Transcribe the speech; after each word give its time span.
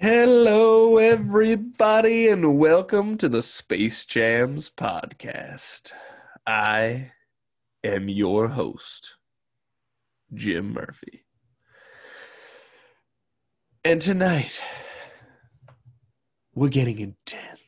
Hello, 0.00 0.96
everybody, 0.96 2.28
and 2.28 2.58
welcome 2.58 3.18
to 3.18 3.28
the 3.28 3.42
Space 3.42 4.06
Jams 4.06 4.70
podcast. 4.70 5.92
I 6.46 7.12
am 7.84 8.08
your 8.08 8.48
host, 8.48 9.16
Jim 10.32 10.72
Murphy. 10.72 11.26
And 13.84 14.00
tonight, 14.00 14.58
we're 16.54 16.70
getting 16.70 16.98
intense. 16.98 17.59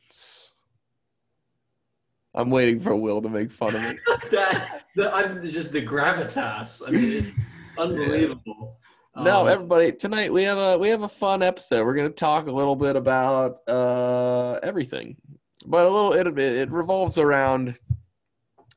I'm 2.35 2.49
waiting 2.49 2.79
for 2.79 2.95
Will 2.95 3.21
to 3.21 3.29
make 3.29 3.51
fun 3.51 3.75
of 3.75 3.81
me. 3.81 3.99
that 4.31 4.85
the, 4.95 5.13
I'm 5.13 5.41
just 5.41 5.71
the 5.71 5.85
gravitas. 5.85 6.81
I 6.87 6.91
mean, 6.91 7.11
it's 7.11 7.27
unbelievable. 7.77 8.79
No, 9.15 9.41
Um, 9.41 9.47
everybody. 9.49 9.91
Tonight 9.91 10.33
we 10.33 10.43
have 10.43 10.57
a 10.57 10.77
we 10.77 10.89
have 10.89 11.03
a 11.03 11.09
fun 11.09 11.43
episode. 11.43 11.85
We're 11.85 11.93
gonna 11.93 12.09
talk 12.09 12.47
a 12.47 12.51
little 12.51 12.75
bit 12.75 12.95
about 12.95 13.57
uh, 13.67 14.53
everything, 14.63 15.17
but 15.65 15.85
a 15.85 15.89
little 15.89 16.13
it 16.13 16.39
it 16.39 16.71
revolves 16.71 17.19
around. 17.19 17.77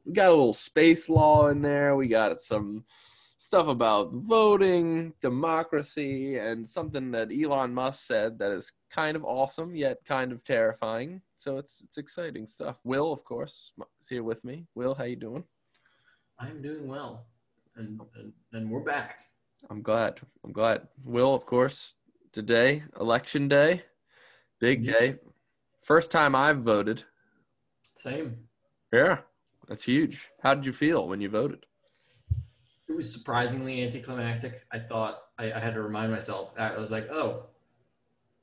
We 0.04 0.12
got 0.12 0.28
a 0.28 0.30
little 0.30 0.52
space 0.52 1.08
law 1.08 1.48
in 1.48 1.62
there. 1.62 1.96
We 1.96 2.08
got 2.08 2.38
some 2.40 2.84
stuff 3.38 3.68
about 3.68 4.12
voting, 4.12 5.12
democracy, 5.20 6.38
and 6.38 6.68
something 6.68 7.10
that 7.12 7.28
Elon 7.30 7.74
Musk 7.74 8.06
said 8.06 8.38
that 8.38 8.50
is 8.52 8.72
kind 8.90 9.16
of 9.16 9.24
awesome 9.24 9.74
yet 9.76 9.98
kind 10.06 10.32
of 10.32 10.42
terrifying. 10.44 11.20
So 11.36 11.58
it's 11.58 11.82
it's 11.84 11.98
exciting 11.98 12.46
stuff. 12.46 12.76
Will, 12.84 13.12
of 13.12 13.24
course, 13.24 13.72
is 14.00 14.08
here 14.08 14.22
with 14.22 14.44
me. 14.44 14.66
Will, 14.74 14.94
how 14.94 15.04
you 15.04 15.16
doing? 15.16 15.44
I'm 16.38 16.60
doing 16.62 16.86
well, 16.88 17.26
and, 17.76 18.00
and 18.16 18.32
and 18.52 18.70
we're 18.70 18.80
back. 18.80 19.20
I'm 19.70 19.82
glad. 19.82 20.20
I'm 20.44 20.52
glad. 20.52 20.88
Will, 21.04 21.34
of 21.34 21.44
course, 21.46 21.94
today, 22.32 22.84
election 23.00 23.48
day, 23.48 23.82
big 24.60 24.84
Yeah. 24.84 24.92
day. 24.92 25.16
First 25.82 26.10
time 26.10 26.34
I've 26.34 26.58
voted. 26.62 27.04
Same. 27.96 28.48
Yeah, 28.92 29.18
that's 29.68 29.84
huge. 29.84 30.28
How 30.42 30.54
did 30.54 30.66
you 30.66 30.72
feel 30.72 31.08
when 31.08 31.20
you 31.20 31.28
voted? 31.28 31.64
It 32.88 32.94
was 32.96 33.12
surprisingly 33.12 33.82
anticlimactic. 33.82 34.64
I 34.72 34.78
thought 34.78 35.18
I, 35.38 35.52
I 35.52 35.58
had 35.58 35.74
to 35.74 35.82
remind 35.82 36.12
myself. 36.12 36.52
I 36.56 36.76
was 36.78 36.90
like, 36.90 37.10
oh, 37.10 37.46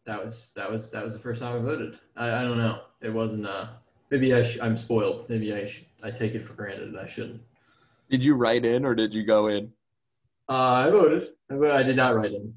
that 0.06 0.24
was 0.24 0.52
that 0.56 0.70
was 0.70 0.92
that 0.92 1.04
was 1.04 1.14
the 1.14 1.20
first 1.22 1.42
time 1.42 1.56
I 1.56 1.64
voted. 1.64 1.98
I, 2.18 2.28
I 2.30 2.42
don't 2.42 2.58
know. 2.58 2.82
It 3.02 3.10
wasn't. 3.10 3.48
Uh, 3.48 3.68
maybe 4.10 4.34
I 4.34 4.44
sh- 4.44 4.60
I'm 4.62 4.78
spoiled. 4.78 5.30
Maybe 5.30 5.54
I 5.54 5.66
sh- 5.66 5.86
I 6.04 6.12
take 6.12 6.36
it 6.36 6.44
for 6.44 6.54
granted. 6.54 6.90
and 6.90 7.00
I 7.00 7.08
shouldn't. 7.08 7.42
Did 8.10 8.24
you 8.24 8.36
write 8.36 8.66
in 8.66 8.86
or 8.86 8.96
did 8.96 9.14
you 9.14 9.24
go 9.26 9.48
in? 9.48 9.72
Uh, 10.50 10.54
I 10.54 10.90
voted. 10.90 11.30
I, 11.50 11.56
I 11.56 11.84
did 11.84 11.96
not 11.96 12.16
write 12.16 12.34
in. 12.34 12.54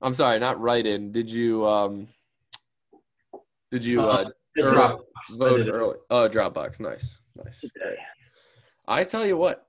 I'm 0.00 0.14
sorry, 0.14 0.38
not 0.38 0.60
write 0.60 0.86
in. 0.86 1.10
Did 1.10 1.28
you 1.28 1.66
um 1.66 2.06
did 3.72 3.84
you 3.84 4.00
uh, 4.02 4.04
Uh, 4.56 4.62
Early. 4.62 5.02
vote 5.36 5.68
early? 5.68 5.96
Oh, 6.10 6.28
Dropbox. 6.28 6.80
Nice. 6.80 7.16
Nice. 7.36 7.64
I 8.88 9.04
tell 9.04 9.24
you 9.26 9.36
what, 9.36 9.67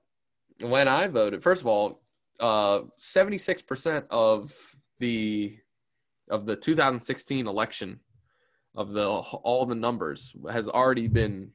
when 0.60 0.88
I 0.88 1.06
voted, 1.08 1.42
first 1.42 1.62
of 1.62 1.66
all, 1.66 2.02
uh, 2.38 2.80
76% 3.00 4.04
of 4.10 4.54
the 4.98 5.56
of 6.30 6.46
the 6.46 6.54
2016 6.54 7.46
election 7.46 7.98
of 8.76 8.92
the 8.92 9.04
all 9.04 9.66
the 9.66 9.74
numbers 9.74 10.34
has 10.50 10.68
already 10.68 11.08
been 11.08 11.50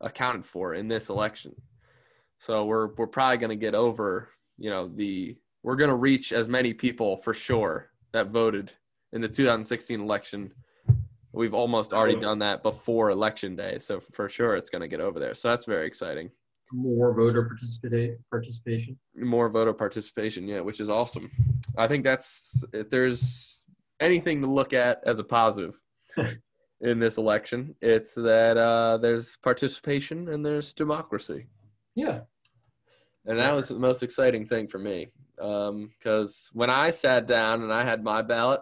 accounted 0.00 0.46
for 0.46 0.74
in 0.74 0.88
this 0.88 1.10
election. 1.10 1.54
So 2.38 2.64
we're 2.64 2.88
we're 2.94 3.06
probably 3.06 3.36
going 3.36 3.50
to 3.50 3.56
get 3.56 3.74
over, 3.74 4.30
you 4.58 4.70
know, 4.70 4.88
the 4.88 5.36
we're 5.62 5.76
going 5.76 5.90
to 5.90 5.96
reach 5.96 6.32
as 6.32 6.48
many 6.48 6.72
people 6.72 7.18
for 7.18 7.34
sure 7.34 7.90
that 8.12 8.28
voted 8.28 8.72
in 9.12 9.20
the 9.20 9.28
2016 9.28 10.00
election. 10.00 10.52
We've 11.34 11.54
almost 11.54 11.92
already 11.92 12.20
done 12.20 12.40
that 12.40 12.62
before 12.62 13.10
election 13.10 13.56
day, 13.56 13.78
so 13.78 14.00
for 14.00 14.28
sure 14.28 14.56
it's 14.56 14.70
going 14.70 14.82
to 14.82 14.88
get 14.88 15.00
over 15.00 15.18
there. 15.18 15.34
So 15.34 15.48
that's 15.48 15.64
very 15.64 15.86
exciting 15.86 16.30
More 16.72 17.12
voter 17.14 17.44
participate 17.44 18.16
participation. 18.30 18.98
more 19.14 19.48
voter 19.50 19.72
participation 19.74 20.48
yeah 20.48 20.60
which 20.60 20.80
is 20.80 20.88
awesome 20.88 21.30
i 21.76 21.86
think 21.86 22.02
that's 22.04 22.64
if 22.72 22.88
there's 22.88 23.62
anything 24.00 24.40
to 24.40 24.46
look 24.46 24.72
at 24.72 25.00
as 25.04 25.18
a 25.18 25.24
positive 25.24 25.78
in 26.80 26.98
this 26.98 27.18
election 27.18 27.74
it's 27.82 28.14
that 28.14 28.56
uh, 28.56 28.96
there's 28.98 29.36
participation 29.42 30.28
and 30.28 30.44
there's 30.44 30.72
democracy 30.72 31.46
Yeah. 31.94 32.20
and 33.26 33.38
that 33.38 33.52
was 33.54 33.68
the 33.68 33.74
most 33.78 34.02
exciting 34.02 34.46
thing 34.46 34.66
for 34.66 34.78
me 34.78 35.08
because 35.36 36.48
when 36.52 36.70
i 36.70 36.90
sat 36.90 37.26
down 37.26 37.62
and 37.62 37.72
i 37.72 37.84
had 37.84 38.02
my 38.02 38.22
ballot 38.22 38.60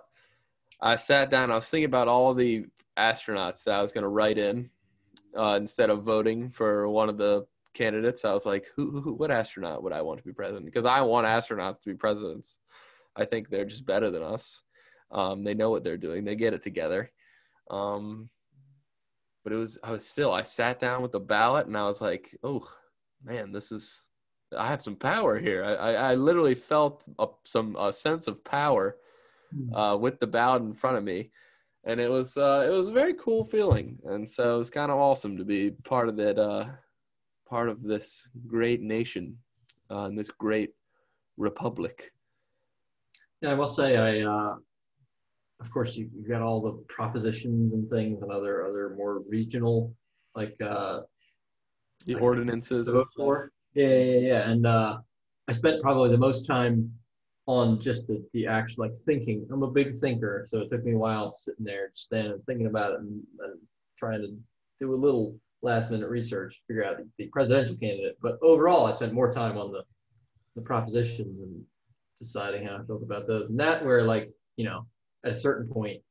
i 0.81 0.97
sat 0.97 1.31
down 1.31 1.51
i 1.51 1.55
was 1.55 1.69
thinking 1.69 1.87
about 1.87 2.09
all 2.09 2.35
the 2.35 2.67
astronauts 2.99 3.65
that 3.65 3.75
i 3.75 3.81
was 3.83 3.93
going 3.93 4.03
to 4.03 4.09
write 4.09 4.37
in 4.39 4.69
uh, 5.39 5.55
instead 5.57 5.91
of 5.91 6.03
voting 6.03 6.51
for 6.51 6.89
one 6.89 7.09
of 7.09 7.17
the 7.17 7.47
candidates 7.75 8.25
i 8.25 8.33
was 8.33 8.47
like 8.47 8.67
who, 8.75 9.01
who 9.01 9.13
what 9.15 9.31
astronaut 9.31 9.83
would 9.83 9.93
i 9.93 10.03
want 10.03 10.19
to 10.19 10.25
be 10.25 10.33
president? 10.33 10.65
Because 10.65 10.87
i 10.87 11.01
want 11.01 11.27
astronauts 11.27 11.81
to 11.83 11.91
be 11.91 11.95
presidents. 11.95 12.59
I 13.17 13.25
think 13.25 13.49
they're 13.49 13.65
just 13.65 13.87
better 13.87 14.11
than 14.11 14.23
us. 14.23 14.63
Um, 15.11 15.43
they 15.43 15.55
know 15.55 15.71
what 15.71 15.83
they're 15.83 15.97
doing. 15.97 16.25
They 16.25 16.37
get 16.37 16.55
it 16.55 16.63
together. 16.63 17.11
Um, 17.69 18.31
but 19.43 19.53
it 19.53 19.57
was 19.57 19.79
i 19.83 19.91
was 19.91 20.07
still 20.07 20.33
i 20.33 20.43
sat 20.43 20.79
down 20.79 21.01
with 21.01 21.13
the 21.13 21.21
ballot 21.21 21.67
and 21.67 21.77
i 21.77 21.85
was 21.85 22.03
like 22.03 22.37
oh 22.43 22.69
man 23.25 23.53
this 23.53 23.73
is 23.73 24.03
i 24.57 24.69
have 24.69 24.83
some 24.83 24.97
power 24.97 25.39
here. 25.39 25.65
I, 25.65 25.75
I, 25.75 25.93
I 25.93 26.15
literally 26.15 26.55
felt 26.55 27.05
a, 27.19 27.27
some 27.45 27.77
a 27.77 27.93
sense 27.93 28.27
of 28.27 28.45
power 28.45 28.97
uh, 29.75 29.97
with 30.01 30.21
the 30.21 30.27
ballot 30.27 30.63
in 30.63 30.75
front 30.75 30.97
of 30.97 31.05
me. 31.05 31.31
And 31.85 32.01
it 32.01 32.11
was 32.11 32.37
uh, 32.37 32.65
it 32.67 32.71
was 32.71 32.89
a 32.89 32.93
very 32.93 33.15
cool 33.15 33.45
feeling. 33.45 33.99
And 34.05 34.29
so 34.29 34.55
it 34.55 34.59
was 34.59 34.71
kind 34.71 34.91
of 34.91 34.99
awesome 34.99 35.39
to 35.39 35.45
be 35.45 35.71
part 35.71 36.09
of 36.09 36.17
that 36.17 36.39
uh, 36.39 36.67
part 37.51 37.69
of 37.69 37.83
this 37.83 38.29
great 38.47 38.81
nation 38.81 39.37
uh, 39.91 40.05
and 40.05 40.17
this 40.17 40.31
great 40.31 40.71
republic 41.37 42.13
Yeah, 43.43 43.53
I 43.53 43.57
must 43.57 43.75
say, 43.75 43.97
I, 43.97 44.21
uh, 44.21 44.57
of 45.61 45.71
course, 45.71 45.97
you, 45.97 46.09
you've 46.15 46.29
got 46.29 46.43
all 46.43 46.61
the 46.61 46.73
propositions 46.89 47.75
and 47.75 47.89
things 47.91 48.23
and 48.23 48.31
other 48.31 48.67
other 48.69 48.95
more 48.97 49.23
regional, 49.29 49.93
like 50.35 50.57
uh, 50.63 51.01
the 52.07 52.15
Like, 52.15 52.23
ordinances 52.23 52.89
vote 52.89 53.09
for. 53.17 53.53
Yeah, 53.75 53.89
yeah, 53.89 54.21
yeah. 54.31 54.51
And 54.51 54.67
uh, 54.67 54.99
I 55.49 55.53
spent 55.53 55.83
probably 55.83 56.11
the 56.11 56.19
most 56.29 56.47
time 56.47 56.93
on 57.47 57.81
just 57.81 58.07
the, 58.07 58.25
the 58.33 58.47
actual 58.47 58.85
like 58.85 58.95
thinking. 59.07 59.47
I'm 59.53 59.63
a 59.63 59.71
big 59.71 59.95
thinker, 60.03 60.47
so 60.49 60.59
it 60.61 60.71
took 60.71 60.85
me 60.85 60.93
a 60.93 60.99
while 60.99 61.31
sitting 61.31 61.65
there, 61.65 61.89
just 61.89 62.05
standing, 62.05 62.41
thinking 62.47 62.67
about 62.67 62.93
it, 62.93 63.01
and, 63.01 63.23
and 63.41 63.59
trying 63.99 64.23
to 64.23 64.29
do 64.81 64.95
a 64.95 65.03
little 65.07 65.35
last 65.63 65.91
minute 65.91 66.09
research, 66.09 66.61
figure 66.67 66.85
out 66.85 66.97
the, 66.99 67.09
the 67.19 67.27
presidential 67.29 67.77
candidate. 67.77 68.17
But 68.23 68.39
overall, 68.43 68.87
I 68.87 68.93
spent 68.93 69.13
more 69.13 69.33
time 69.33 69.59
on 69.59 69.73
the 69.73 69.83
the 70.57 70.63
propositions 70.63 71.39
and 71.39 71.63
deciding 72.19 72.67
how 72.67 72.77
I 72.77 72.83
felt 72.85 73.03
about 73.03 73.27
those. 73.27 73.51
And 73.51 73.61
that 73.61 73.85
where 73.85 74.03
like 74.05 74.31
you 74.57 74.65
know 74.65 74.87
at 75.25 75.33
a 75.33 75.35
certain 75.35 75.69
point. 75.69 76.03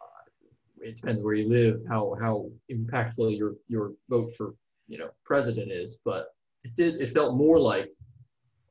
uh, 0.00 0.86
It 0.88 0.96
depends 0.96 1.22
where 1.22 1.34
you 1.34 1.48
live, 1.48 1.82
how 1.88 2.16
how 2.20 2.50
impactful 2.70 3.36
your 3.36 3.54
your 3.68 3.92
vote 4.08 4.34
for 4.36 4.54
you 4.88 4.98
know 4.98 5.10
president 5.24 5.70
is, 5.72 5.98
but 6.04 6.28
it 6.64 6.74
did 6.76 7.00
it 7.00 7.10
felt 7.10 7.36
more 7.36 7.58
like 7.58 7.90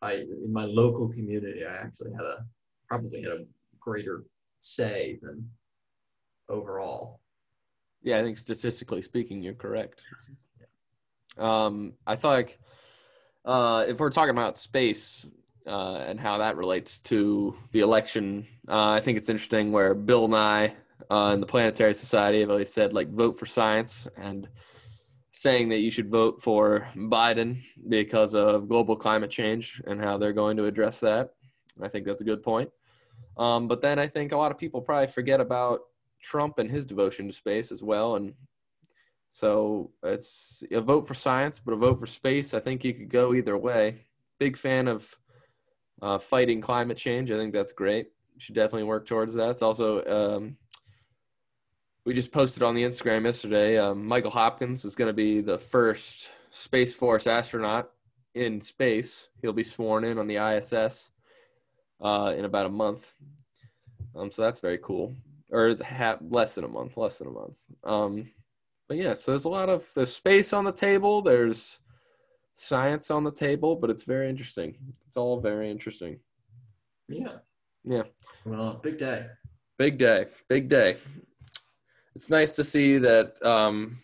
I 0.02 0.14
in 0.46 0.52
my 0.52 0.66
local 0.66 1.10
community 1.10 1.66
I 1.66 1.76
actually 1.76 2.12
had 2.12 2.26
a 2.26 2.46
probably 2.88 3.22
had 3.24 3.32
a 3.32 3.46
greater 3.80 4.24
say 4.60 5.18
than 5.22 5.50
overall. 6.50 7.21
Yeah 8.04 8.20
i 8.20 8.24
think 8.24 8.38
statistically 8.38 9.02
speaking 9.02 9.42
you're 9.42 9.54
correct 9.54 10.04
Um, 11.38 11.94
I 12.06 12.16
thought 12.18 12.34
like, 12.34 12.60
uh, 13.46 13.86
if 13.88 13.98
we're 14.00 14.10
talking 14.10 14.32
about 14.32 14.60
space 14.60 15.26
uh, 15.66 15.96
and 16.08 16.20
how 16.20 16.40
that 16.40 16.58
relates 16.58 17.00
to 17.04 17.56
the 17.72 17.80
election, 17.80 18.46
uh, 18.68 18.90
I 18.90 19.00
think 19.00 19.18
it's 19.18 19.30
interesting 19.30 19.72
where 19.72 19.94
Bill 19.94 20.28
Nye 20.28 20.76
uh, 21.10 21.30
and 21.32 21.42
the 21.42 21.48
Planetary 21.48 21.94
Society 21.94 22.42
have 22.42 22.50
always 22.50 22.72
said 22.74 22.94
like 22.94 23.10
vote 23.12 23.40
for 23.40 23.46
science 23.46 24.08
and 24.18 24.48
saying 25.32 25.70
that 25.70 25.80
you 25.80 25.90
should 25.90 26.10
vote 26.10 26.42
for 26.42 26.88
Biden 26.96 27.62
because 27.88 28.36
of 28.36 28.68
global 28.68 28.96
climate 28.96 29.32
change 29.32 29.82
and 29.88 30.00
how 30.04 30.18
they're 30.18 30.34
going 30.34 30.58
to 30.58 30.66
address 30.66 31.00
that. 31.00 31.34
I 31.82 31.88
think 31.88 32.06
that's 32.06 32.22
a 32.22 32.26
good 32.26 32.44
point. 32.44 32.70
Um, 33.38 33.68
but 33.68 33.82
then 33.82 33.98
I 33.98 34.08
think 34.08 34.34
a 34.34 34.38
lot 34.38 34.52
of 34.52 34.58
people 34.58 34.82
probably 34.82 35.08
forget 35.08 35.40
about 35.40 35.80
Trump 36.22 36.60
and 36.60 36.70
his 36.70 36.86
devotion 36.86 37.28
to 37.28 37.34
space 37.34 37.72
as 37.72 37.84
well 37.84 38.16
and 38.16 38.34
so 39.32 39.92
it's 40.04 40.62
a 40.72 40.82
vote 40.82 41.08
for 41.08 41.14
science, 41.14 41.58
but 41.58 41.74
a 41.74 41.78
vote 41.78 42.00
for 42.00 42.06
space. 42.06 42.54
I 42.54 42.60
think 42.60 42.84
you 42.84 42.94
could 42.94 43.10
go 43.10 43.34
either 43.34 43.58
way. 43.58 44.06
Big 44.40 44.58
fan 44.58 44.90
of 44.90 45.16
uh, 46.02 46.20
fighting 46.20 46.60
climate 46.60 46.98
change. 46.98 47.32
I 47.32 47.38
think 47.38 47.54
that's 47.54 47.72
great. 47.72 48.08
Should 48.38 48.56
definitely 48.56 48.84
work 48.84 49.08
towards 49.08 49.34
that. 49.36 49.52
It's 49.52 49.62
also 49.62 50.04
um, 50.06 50.58
we 52.06 52.14
just 52.14 52.34
posted 52.34 52.62
on 52.62 52.76
the 52.76 52.84
Instagram 52.84 53.24
yesterday. 53.24 53.78
Um, 53.78 54.06
Michael 54.06 54.32
Hopkins 54.32 54.84
is 54.84 54.96
going 54.96 55.10
to 55.10 55.14
be 55.14 55.40
the 55.40 55.58
first 55.58 56.32
Space 56.50 56.94
Force 56.94 57.26
astronaut 57.26 57.90
in 58.36 58.60
space. 58.60 59.30
He'll 59.42 59.54
be 59.54 59.64
sworn 59.64 60.04
in 60.04 60.18
on 60.18 60.28
the 60.28 60.38
ISS 60.38 61.10
uh, 62.02 62.34
in 62.38 62.44
about 62.44 62.66
a 62.66 62.70
month. 62.70 63.14
Um, 64.14 64.30
so 64.30 64.42
that's 64.42 64.60
very 64.60 64.80
cool. 64.80 65.16
Or 65.52 65.76
less 66.30 66.56
than 66.56 66.64
a 66.64 66.70
month, 66.70 66.96
less 66.96 67.18
than 67.18 67.28
a 67.28 67.32
month. 67.32 67.56
Um, 67.84 68.32
but 68.88 68.98
yeah, 68.98 69.14
so 69.14 69.32
there's 69.32 69.46
a 69.46 69.50
lot 69.50 69.70
of 69.70 69.86
there's 69.96 70.14
space 70.14 70.54
on 70.54 70.64
the 70.64 70.72
table. 70.72 71.22
There's 71.22 71.80
science 72.56 73.12
on 73.12 73.24
the 73.24 73.32
table, 73.32 73.76
but 73.76 73.90
it's 73.90 74.04
very 74.04 74.30
interesting. 74.30 74.76
It's 75.08 75.18
all 75.18 75.40
very 75.40 75.70
interesting. 75.70 76.20
Yeah. 77.08 77.38
Yeah. 77.84 78.04
Well, 78.46 78.80
big 78.82 78.98
day. 78.98 79.28
Big 79.78 79.98
day. 79.98 80.28
Big 80.48 80.70
day. 80.70 80.98
It's 82.16 82.30
nice 82.30 82.52
to 82.54 82.64
see 82.64 82.98
that 83.00 83.42
um, 83.46 84.00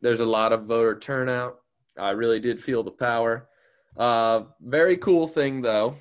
there's 0.00 0.20
a 0.20 0.26
lot 0.26 0.52
of 0.52 0.64
voter 0.64 0.98
turnout. 0.98 1.60
I 1.98 2.10
really 2.10 2.40
did 2.40 2.62
feel 2.62 2.82
the 2.82 2.90
power. 2.90 3.48
Uh, 3.96 4.42
very 4.60 4.96
cool 4.96 5.26
thing 5.26 5.60
though 5.60 5.96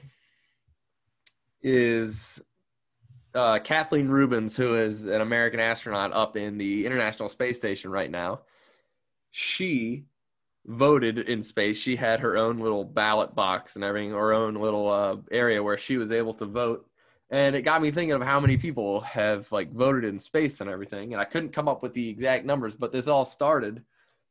is 1.63 2.39
uh, 3.33 3.59
Kathleen 3.59 4.07
Rubins, 4.07 4.55
who 4.55 4.75
is 4.75 5.05
an 5.05 5.21
American 5.21 5.59
astronaut 5.59 6.13
up 6.13 6.37
in 6.37 6.57
the 6.57 6.85
International 6.85 7.29
Space 7.29 7.57
Station 7.57 7.91
right 7.91 8.09
now. 8.09 8.41
She 9.31 10.05
voted 10.65 11.17
in 11.17 11.41
space. 11.41 11.79
She 11.79 11.95
had 11.95 12.19
her 12.19 12.37
own 12.37 12.59
little 12.59 12.83
ballot 12.83 13.33
box 13.33 13.75
and 13.75 13.83
everything, 13.83 14.11
her 14.11 14.33
own 14.33 14.55
little 14.55 14.89
uh, 14.89 15.17
area 15.31 15.63
where 15.63 15.77
she 15.77 15.97
was 15.97 16.11
able 16.11 16.33
to 16.35 16.45
vote. 16.45 16.89
And 17.29 17.55
it 17.55 17.63
got 17.63 17.81
me 17.81 17.91
thinking 17.91 18.13
of 18.13 18.21
how 18.21 18.39
many 18.39 18.57
people 18.57 19.01
have 19.01 19.51
like 19.51 19.71
voted 19.71 20.05
in 20.05 20.19
space 20.19 20.61
and 20.61 20.69
everything. 20.69 21.13
And 21.13 21.21
I 21.21 21.25
couldn't 21.25 21.53
come 21.53 21.67
up 21.67 21.83
with 21.83 21.93
the 21.93 22.09
exact 22.09 22.45
numbers, 22.45 22.75
but 22.75 22.91
this 22.91 23.07
all 23.07 23.25
started 23.25 23.83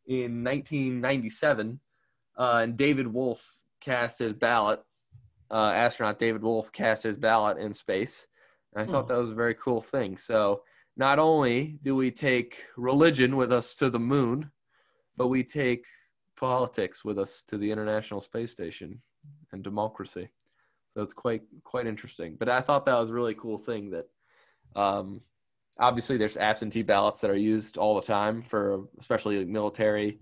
in 0.07 0.45
1997. 0.45 1.81
Uh, 2.39 2.61
and 2.63 2.77
David 2.77 3.07
Wolf 3.07 3.59
cast 3.81 4.19
his 4.19 4.33
ballot. 4.33 4.83
Uh, 5.51 5.71
astronaut 5.71 6.19
David 6.19 6.43
Wolf 6.43 6.73
cast 6.73 7.03
his 7.03 7.17
ballot 7.17 7.59
in 7.59 7.73
space. 7.73 8.27
And 8.77 8.89
I 8.89 8.93
thought 8.93 9.07
Hmm. 9.07 9.15
that 9.15 9.19
was 9.19 9.31
a 9.31 9.35
very 9.35 9.55
cool 9.55 9.81
thing. 9.81 10.19
So 10.19 10.63
not 10.97 11.19
only 11.19 11.79
do 11.83 11.97
we 11.97 12.11
take 12.11 12.65
religion 12.77 13.37
with 13.37 13.53
us 13.53 13.75
to 13.77 13.91
the 13.91 13.99
moon, 13.99 14.51
but 15.17 15.29
we 15.29 15.43
take 15.43 15.87
politics 16.37 17.05
with 17.05 17.19
us 17.19 17.43
to 17.45 17.57
the 17.57 17.71
International 17.71 18.21
Space 18.21 18.53
Station 18.53 19.01
and 19.53 19.65
democracy. 19.65 20.29
So 20.91 21.03
it's 21.03 21.15
quite 21.15 21.43
quite 21.65 21.87
interesting. 21.87 22.37
But 22.39 22.51
I 22.51 22.61
thought 22.61 22.85
that 22.85 22.99
was 22.99 23.11
a 23.11 23.15
really 23.15 23.35
cool 23.35 23.59
thing 23.59 23.91
that 23.91 24.09
um, 24.75 25.23
obviously 25.79 26.19
there's 26.19 26.37
absentee 26.37 26.83
ballots 26.83 27.21
that 27.21 27.31
are 27.31 27.37
used 27.37 27.79
all 27.79 27.95
the 27.95 28.07
time 28.07 28.43
for 28.43 28.85
especially 28.99 29.45
military 29.45 30.21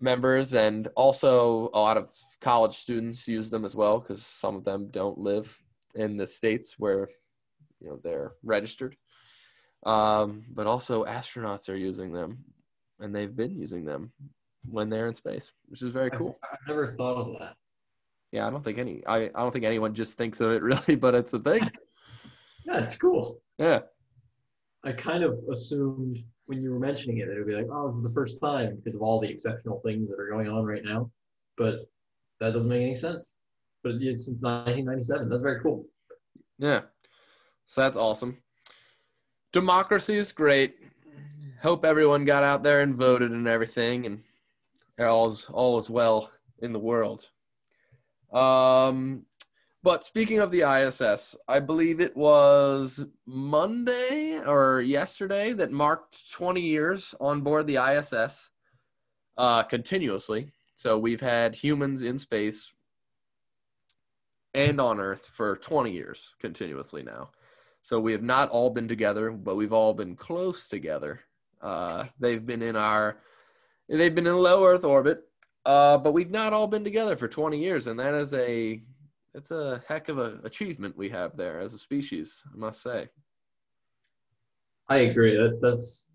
members 0.00 0.54
and 0.54 0.88
also 0.96 1.70
a 1.74 1.78
lot 1.78 1.96
of 1.96 2.10
college 2.40 2.74
students 2.74 3.26
use 3.26 3.50
them 3.50 3.64
as 3.64 3.74
well 3.74 3.98
because 3.98 4.24
some 4.24 4.54
of 4.56 4.64
them 4.64 4.88
don't 4.90 5.18
live 5.18 5.60
in 5.94 6.16
the 6.16 6.26
states 6.26 6.76
where 6.78 7.08
you 7.80 7.88
know 7.88 7.98
they're 8.02 8.32
registered 8.42 8.96
um, 9.86 10.42
but 10.50 10.66
also 10.66 11.04
astronauts 11.04 11.68
are 11.68 11.76
using 11.76 12.12
them 12.12 12.38
and 13.00 13.14
they've 13.14 13.34
been 13.36 13.54
using 13.54 13.84
them 13.84 14.12
when 14.68 14.88
they're 14.90 15.06
in 15.08 15.14
space 15.14 15.52
which 15.66 15.82
is 15.82 15.90
very 15.92 16.10
cool 16.10 16.36
I've, 16.42 16.50
I've 16.54 16.68
never 16.68 16.94
thought 16.96 17.16
of 17.16 17.38
that. 17.38 17.54
yeah 18.32 18.46
i 18.46 18.50
don't 18.50 18.64
think 18.64 18.78
any 18.78 19.06
I, 19.06 19.24
I 19.26 19.28
don't 19.42 19.52
think 19.52 19.64
anyone 19.64 19.94
just 19.94 20.14
thinks 20.18 20.40
of 20.40 20.50
it 20.50 20.62
really 20.70 20.96
but 20.96 21.14
it's 21.14 21.32
a 21.32 21.38
thing 21.38 21.70
Yeah, 22.66 22.82
it's 22.84 22.98
cool. 22.98 23.40
yeah 23.58 23.80
I 24.84 24.92
kind 24.92 25.24
of 25.24 25.38
assumed 25.52 26.18
when 26.46 26.62
you 26.62 26.70
were 26.72 26.78
mentioning 26.78 27.18
it 27.18 27.26
that 27.26 27.34
it 27.34 27.38
would 27.38 27.48
be 27.48 27.54
like, 27.54 27.66
oh, 27.70 27.88
this 27.88 27.96
is 27.96 28.04
the 28.04 28.12
first 28.14 28.40
time 28.40 28.76
because 28.76 28.94
of 28.94 29.02
all 29.02 29.20
the 29.20 29.28
exceptional 29.28 29.80
things 29.84 30.08
that 30.08 30.20
are 30.20 30.28
going 30.30 30.48
on 30.48 30.64
right 30.64 30.84
now. 30.84 31.10
But 31.56 31.88
that 32.38 32.52
doesn't 32.52 32.68
make 32.68 32.82
any 32.82 32.94
sense. 32.94 33.34
But 33.82 33.94
it's 34.00 34.26
since 34.26 34.42
1997. 34.42 35.28
That's 35.28 35.42
very 35.42 35.60
cool. 35.60 35.84
Yeah. 36.58 36.82
So 37.68 37.82
that's 37.82 37.96
awesome. 37.96 38.38
Democracy 39.52 40.16
is 40.16 40.32
great. 40.32 40.76
Hope 41.62 41.84
everyone 41.84 42.24
got 42.24 42.42
out 42.42 42.62
there 42.62 42.80
and 42.80 42.96
voted 42.96 43.30
and 43.30 43.46
everything 43.46 44.06
and 44.06 44.22
all 44.98 45.28
is 45.28 45.46
all 45.52 45.78
is 45.78 45.88
well 45.88 46.30
in 46.60 46.72
the 46.72 46.78
world. 46.78 47.28
Um 48.32 49.26
but 49.82 50.02
speaking 50.02 50.40
of 50.40 50.50
the 50.50 50.62
ISS, 50.62 51.36
I 51.46 51.60
believe 51.60 52.00
it 52.00 52.16
was 52.16 53.04
Monday 53.26 54.40
or 54.44 54.80
yesterday 54.80 55.52
that 55.52 55.70
marked 55.70 56.30
20 56.32 56.60
years 56.60 57.14
on 57.20 57.42
board 57.42 57.66
the 57.66 57.76
ISS 57.76 58.50
uh, 59.36 59.62
continuously. 59.62 60.50
So 60.74 60.98
we've 60.98 61.20
had 61.20 61.54
humans 61.54 62.02
in 62.02 62.18
space 62.18 62.72
and 64.52 64.80
on 64.80 64.98
Earth 64.98 65.26
for 65.26 65.56
20 65.56 65.92
years 65.92 66.34
continuously 66.40 67.04
now. 67.04 67.30
So 67.82 68.00
we 68.00 68.12
have 68.12 68.22
not 68.22 68.50
all 68.50 68.70
been 68.70 68.88
together, 68.88 69.30
but 69.30 69.56
we've 69.56 69.72
all 69.72 69.94
been 69.94 70.16
close 70.16 70.68
together. 70.68 71.20
Uh, 71.62 72.04
they've 72.18 72.44
been 72.44 72.62
in 72.62 72.76
our, 72.76 73.18
they've 73.88 74.14
been 74.14 74.26
in 74.26 74.36
low 74.36 74.64
Earth 74.64 74.84
orbit, 74.84 75.22
uh, 75.64 75.98
but 75.98 76.12
we've 76.12 76.30
not 76.30 76.52
all 76.52 76.66
been 76.66 76.84
together 76.84 77.16
for 77.16 77.28
20 77.28 77.58
years, 77.58 77.86
and 77.86 77.98
that 77.98 78.14
is 78.14 78.34
a, 78.34 78.82
it's 79.34 79.50
a 79.50 79.82
heck 79.88 80.08
of 80.08 80.18
an 80.18 80.40
achievement 80.44 80.96
we 80.96 81.08
have 81.10 81.36
there 81.36 81.60
as 81.60 81.74
a 81.74 81.78
species, 81.78 82.42
I 82.52 82.56
must 82.56 82.82
say. 82.82 83.08
I 84.88 84.98
agree. 84.98 85.36
That 85.36 85.58
that's 85.60 86.08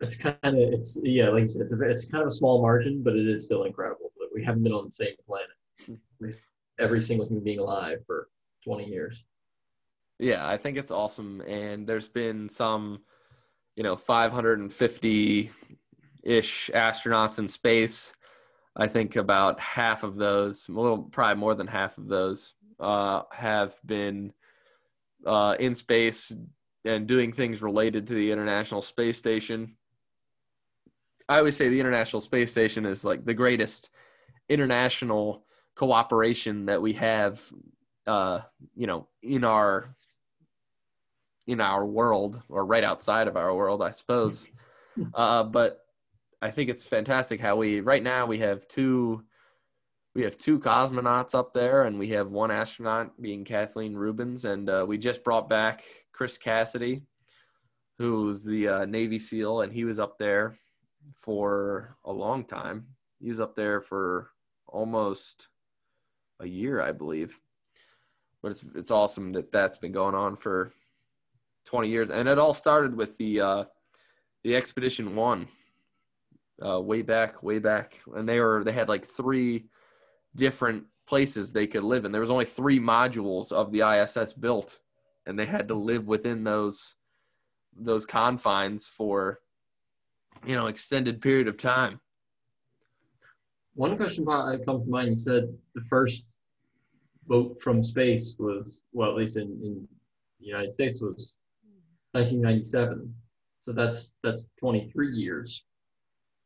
it's 0.00 0.16
kind 0.16 0.36
of 0.42 0.54
it's 0.54 0.98
yeah, 1.04 1.28
like 1.28 1.42
you 1.42 1.48
said, 1.48 1.62
it's 1.62 1.74
a, 1.74 1.82
it's 1.82 2.06
kind 2.06 2.22
of 2.22 2.28
a 2.28 2.32
small 2.32 2.62
margin, 2.62 3.02
but 3.02 3.16
it 3.16 3.28
is 3.28 3.44
still 3.44 3.64
incredible 3.64 4.12
that 4.18 4.30
we 4.34 4.42
haven't 4.42 4.62
been 4.62 4.72
on 4.72 4.86
the 4.86 4.90
same 4.90 5.14
planet 5.26 6.36
every 6.78 7.02
single 7.02 7.26
human 7.26 7.44
being 7.44 7.58
alive 7.58 7.98
for 8.06 8.28
20 8.64 8.86
years. 8.86 9.22
Yeah, 10.20 10.46
I 10.46 10.58
think 10.58 10.76
it's 10.76 10.90
awesome. 10.90 11.40
And 11.40 11.86
there's 11.86 12.08
been 12.08 12.50
some, 12.50 13.00
you 13.74 13.82
know, 13.82 13.96
550 13.96 15.50
ish 16.22 16.70
astronauts 16.74 17.38
in 17.38 17.48
space. 17.48 18.12
I 18.76 18.86
think 18.86 19.16
about 19.16 19.58
half 19.58 20.02
of 20.02 20.16
those, 20.16 20.66
well, 20.68 20.98
probably 21.10 21.40
more 21.40 21.54
than 21.54 21.66
half 21.66 21.96
of 21.96 22.06
those, 22.06 22.52
uh, 22.78 23.22
have 23.32 23.74
been 23.84 24.34
uh, 25.26 25.56
in 25.58 25.74
space 25.74 26.30
and 26.84 27.06
doing 27.06 27.32
things 27.32 27.62
related 27.62 28.06
to 28.08 28.14
the 28.14 28.30
International 28.30 28.82
Space 28.82 29.16
Station. 29.16 29.76
I 31.30 31.38
always 31.38 31.56
say 31.56 31.70
the 31.70 31.80
International 31.80 32.20
Space 32.20 32.50
Station 32.50 32.84
is 32.84 33.04
like 33.04 33.24
the 33.24 33.34
greatest 33.34 33.88
international 34.50 35.46
cooperation 35.76 36.66
that 36.66 36.82
we 36.82 36.92
have, 36.94 37.40
uh, 38.06 38.40
you 38.76 38.86
know, 38.86 39.08
in 39.22 39.44
our 39.44 39.96
in 41.46 41.60
our 41.60 41.84
world 41.84 42.42
or 42.48 42.64
right 42.64 42.84
outside 42.84 43.28
of 43.28 43.36
our 43.36 43.54
world, 43.54 43.82
I 43.82 43.90
suppose. 43.90 44.48
Uh, 45.14 45.44
but 45.44 45.86
I 46.42 46.50
think 46.50 46.68
it's 46.68 46.82
fantastic 46.82 47.40
how 47.40 47.56
we 47.56 47.80
right 47.80 48.02
now 48.02 48.26
we 48.26 48.38
have 48.40 48.66
two 48.68 49.22
we 50.14 50.22
have 50.22 50.36
two 50.36 50.58
cosmonauts 50.58 51.34
up 51.34 51.54
there 51.54 51.84
and 51.84 51.98
we 51.98 52.08
have 52.08 52.28
one 52.30 52.50
astronaut 52.50 53.12
being 53.22 53.44
Kathleen 53.44 53.94
Rubins 53.94 54.44
and 54.44 54.68
uh, 54.68 54.84
we 54.86 54.98
just 54.98 55.24
brought 55.24 55.48
back 55.48 55.84
Chris 56.12 56.36
Cassidy 56.36 57.02
who's 57.98 58.42
the 58.42 58.66
uh, 58.66 58.84
Navy 58.84 59.18
SEAL 59.18 59.60
and 59.60 59.72
he 59.72 59.84
was 59.84 59.98
up 59.98 60.18
there 60.18 60.58
for 61.16 61.96
a 62.04 62.12
long 62.12 62.44
time. 62.44 62.86
He 63.20 63.28
was 63.28 63.40
up 63.40 63.54
there 63.54 63.80
for 63.80 64.30
almost 64.66 65.48
a 66.40 66.46
year, 66.46 66.80
I 66.80 66.92
believe. 66.92 67.38
But 68.42 68.52
it's 68.52 68.64
it's 68.74 68.90
awesome 68.90 69.32
that 69.32 69.52
that's 69.52 69.76
been 69.76 69.92
going 69.92 70.14
on 70.14 70.36
for 70.36 70.72
20 71.70 71.88
years 71.88 72.10
and 72.10 72.28
it 72.28 72.38
all 72.38 72.52
started 72.52 72.96
with 72.96 73.16
the 73.16 73.40
uh, 73.40 73.64
the 74.42 74.56
Expedition 74.56 75.14
1 75.14 75.48
uh, 76.66 76.80
way 76.80 77.02
back, 77.02 77.42
way 77.42 77.58
back, 77.58 78.00
and 78.14 78.28
they 78.28 78.40
were 78.40 78.64
they 78.64 78.72
had 78.72 78.88
like 78.88 79.06
three 79.06 79.66
different 80.34 80.84
places 81.06 81.52
they 81.52 81.66
could 81.66 81.84
live 81.84 82.04
in. 82.04 82.12
There 82.12 82.20
was 82.20 82.30
only 82.30 82.44
three 82.44 82.80
modules 82.80 83.52
of 83.52 83.70
the 83.70 83.82
ISS 83.82 84.32
built, 84.32 84.80
and 85.26 85.38
they 85.38 85.46
had 85.46 85.68
to 85.68 85.74
live 85.74 86.06
within 86.06 86.42
those 86.42 86.96
those 87.76 88.04
confines 88.04 88.86
for 88.88 89.40
you 90.44 90.56
know 90.56 90.66
extended 90.66 91.22
period 91.22 91.46
of 91.46 91.56
time. 91.56 92.00
One 93.74 93.96
question 93.96 94.24
probably 94.24 94.64
comes 94.64 94.84
to 94.84 94.90
mind. 94.90 95.10
You 95.10 95.16
said 95.16 95.44
the 95.76 95.82
first 95.82 96.24
vote 97.26 97.60
from 97.62 97.84
space 97.84 98.34
was, 98.38 98.80
well, 98.92 99.10
at 99.10 99.16
least 99.16 99.36
in, 99.36 99.44
in 99.62 99.88
the 100.40 100.46
United 100.46 100.72
States, 100.72 101.00
was 101.00 101.34
1997. 102.12 103.14
So 103.62 103.72
that's 103.72 104.14
that's 104.22 104.48
23 104.58 105.14
years 105.14 105.64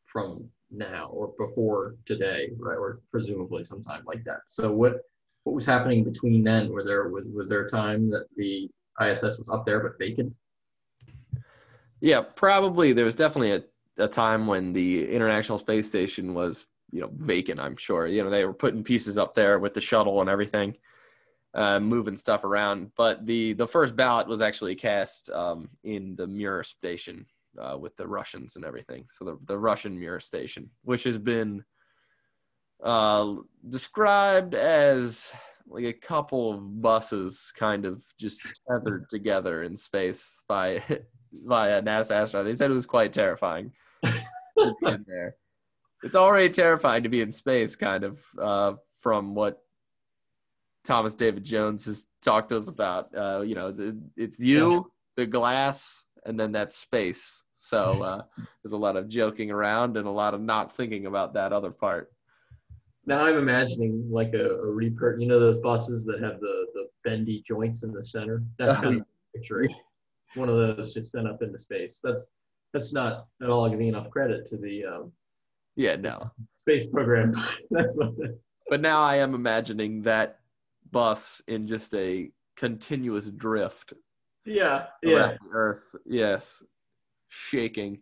from 0.04 0.48
now 0.70 1.06
or 1.06 1.32
before 1.38 1.96
today, 2.06 2.50
right? 2.58 2.76
Or 2.76 3.00
presumably 3.10 3.64
sometime 3.64 4.02
like 4.06 4.24
that. 4.24 4.40
So 4.50 4.72
what 4.72 5.00
what 5.44 5.54
was 5.54 5.66
happening 5.66 6.04
between 6.04 6.42
then? 6.42 6.70
Were 6.70 6.84
there 6.84 7.08
was 7.08 7.24
was 7.26 7.48
there 7.48 7.64
a 7.64 7.70
time 7.70 8.10
that 8.10 8.26
the 8.36 8.68
ISS 9.00 9.38
was 9.38 9.48
up 9.52 9.64
there 9.64 9.80
but 9.80 9.98
vacant? 9.98 10.34
Yeah, 12.00 12.22
probably. 12.22 12.92
There 12.92 13.04
was 13.04 13.16
definitely 13.16 13.52
a, 13.52 14.04
a 14.04 14.08
time 14.08 14.46
when 14.46 14.72
the 14.72 15.10
International 15.10 15.58
Space 15.58 15.88
Station 15.88 16.34
was, 16.34 16.66
you 16.92 17.00
know, 17.00 17.10
vacant. 17.14 17.60
I'm 17.60 17.76
sure. 17.76 18.06
You 18.06 18.24
know, 18.24 18.30
they 18.30 18.44
were 18.44 18.52
putting 18.52 18.84
pieces 18.84 19.16
up 19.16 19.34
there 19.34 19.58
with 19.58 19.74
the 19.74 19.80
shuttle 19.80 20.20
and 20.20 20.28
everything, 20.28 20.76
uh, 21.54 21.80
moving 21.80 22.16
stuff 22.16 22.44
around. 22.44 22.90
But 22.96 23.26
the 23.26 23.52
the 23.54 23.66
first 23.66 23.96
ballot 23.96 24.26
was 24.26 24.42
actually 24.42 24.74
cast 24.74 25.30
um, 25.30 25.68
in 25.82 26.16
the 26.16 26.26
Mir 26.26 26.62
station 26.64 27.26
uh, 27.60 27.78
with 27.78 27.96
the 27.96 28.06
Russians 28.06 28.56
and 28.56 28.64
everything. 28.64 29.06
So 29.08 29.24
the 29.24 29.38
the 29.44 29.58
Russian 29.58 29.98
Mir 29.98 30.20
station, 30.20 30.70
which 30.82 31.04
has 31.04 31.18
been 31.18 31.64
uh, 32.82 33.36
described 33.68 34.54
as 34.54 35.30
like 35.66 35.84
a 35.84 35.92
couple 35.92 36.52
of 36.52 36.82
buses 36.82 37.52
kind 37.56 37.86
of 37.86 38.02
just 38.18 38.42
tethered 38.68 39.08
together 39.08 39.62
in 39.62 39.76
space 39.76 40.42
by 40.48 40.82
by 41.46 41.70
a 41.70 41.82
NASA 41.82 42.12
astronaut. 42.12 42.46
They 42.46 42.56
said 42.56 42.70
it 42.70 42.74
was 42.74 42.86
quite 42.86 43.12
terrifying 43.12 43.72
to 44.04 44.74
be 44.80 44.88
in 44.88 45.04
there. 45.06 45.36
It's 46.02 46.16
already 46.16 46.50
terrifying 46.50 47.02
to 47.04 47.08
be 47.08 47.22
in 47.22 47.32
space, 47.32 47.76
kind 47.76 48.04
of, 48.04 48.20
uh, 48.38 48.74
from 49.00 49.34
what 49.34 49.63
Thomas 50.84 51.14
David 51.14 51.44
Jones 51.44 51.86
has 51.86 52.06
talked 52.22 52.50
to 52.50 52.56
us 52.56 52.68
about. 52.68 53.14
Uh, 53.16 53.40
you 53.40 53.54
know, 53.54 53.72
the, 53.72 53.98
it's 54.16 54.38
you, 54.38 54.74
yeah. 54.74 54.80
the 55.16 55.26
glass, 55.26 56.04
and 56.24 56.38
then 56.38 56.52
that 56.52 56.72
space. 56.72 57.42
So 57.56 58.02
uh, 58.02 58.22
there's 58.62 58.72
a 58.72 58.76
lot 58.76 58.96
of 58.96 59.08
joking 59.08 59.50
around 59.50 59.96
and 59.96 60.06
a 60.06 60.10
lot 60.10 60.34
of 60.34 60.40
not 60.40 60.76
thinking 60.76 61.06
about 61.06 61.34
that 61.34 61.52
other 61.52 61.70
part 61.70 62.10
now 63.06 63.24
I'm 63.24 63.36
imagining 63.36 64.08
like 64.10 64.32
a, 64.34 64.50
a. 64.50 65.20
You 65.20 65.26
know 65.26 65.40
those 65.40 65.58
buses 65.58 66.04
that 66.06 66.22
have 66.22 66.40
the 66.40 66.66
the 66.74 66.86
bendy 67.04 67.42
joints 67.46 67.82
in 67.82 67.92
the 67.92 68.04
center. 68.04 68.42
That's 68.58 68.78
kind 68.78 69.00
of 69.00 69.06
picture. 69.34 69.66
one 70.34 70.48
of 70.48 70.56
those 70.56 70.94
just 70.94 71.12
sent 71.12 71.28
up 71.28 71.42
into 71.42 71.58
space. 71.58 72.00
That's 72.02 72.34
that's 72.72 72.92
not 72.92 73.26
at 73.42 73.50
all 73.50 73.68
giving 73.68 73.88
enough 73.88 74.10
credit 74.10 74.48
to 74.48 74.56
the 74.56 74.84
um, 74.84 75.12
yeah 75.76 75.96
no 75.96 76.30
space 76.62 76.86
program. 76.86 77.32
that's 77.70 77.96
what. 77.96 78.12
But 78.68 78.80
now 78.80 79.02
I 79.02 79.16
am 79.16 79.34
imagining 79.34 80.02
that 80.02 80.40
bus 80.94 81.42
in 81.46 81.66
just 81.66 81.94
a 81.94 82.30
continuous 82.56 83.26
drift. 83.26 83.92
Yeah, 84.46 84.86
yeah. 85.02 85.36
Earth, 85.52 85.94
yes, 86.06 86.62
shaking. 87.28 87.98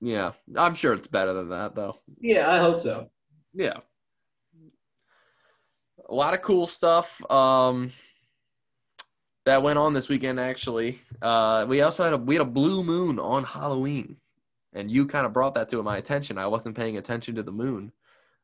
Yeah, 0.00 0.32
I'm 0.56 0.74
sure 0.74 0.92
it's 0.92 1.08
better 1.08 1.32
than 1.32 1.50
that 1.50 1.74
though. 1.74 2.00
Yeah, 2.20 2.50
I 2.50 2.58
hope 2.58 2.80
so 2.80 3.08
yeah 3.54 3.78
a 6.08 6.14
lot 6.14 6.34
of 6.34 6.42
cool 6.42 6.66
stuff 6.66 7.18
um, 7.30 7.90
that 9.46 9.62
went 9.62 9.78
on 9.78 9.94
this 9.94 10.08
weekend 10.08 10.38
actually 10.38 10.98
uh, 11.22 11.64
we 11.68 11.80
also 11.80 12.04
had 12.04 12.12
a 12.12 12.18
we 12.18 12.34
had 12.34 12.42
a 12.42 12.50
blue 12.50 12.82
moon 12.82 13.18
on 13.18 13.44
halloween 13.44 14.16
and 14.72 14.90
you 14.90 15.06
kind 15.06 15.24
of 15.24 15.32
brought 15.32 15.54
that 15.54 15.68
to 15.68 15.82
my 15.82 15.96
attention 15.96 16.36
i 16.36 16.46
wasn't 16.46 16.76
paying 16.76 16.96
attention 16.96 17.34
to 17.34 17.42
the 17.42 17.52
moon 17.52 17.92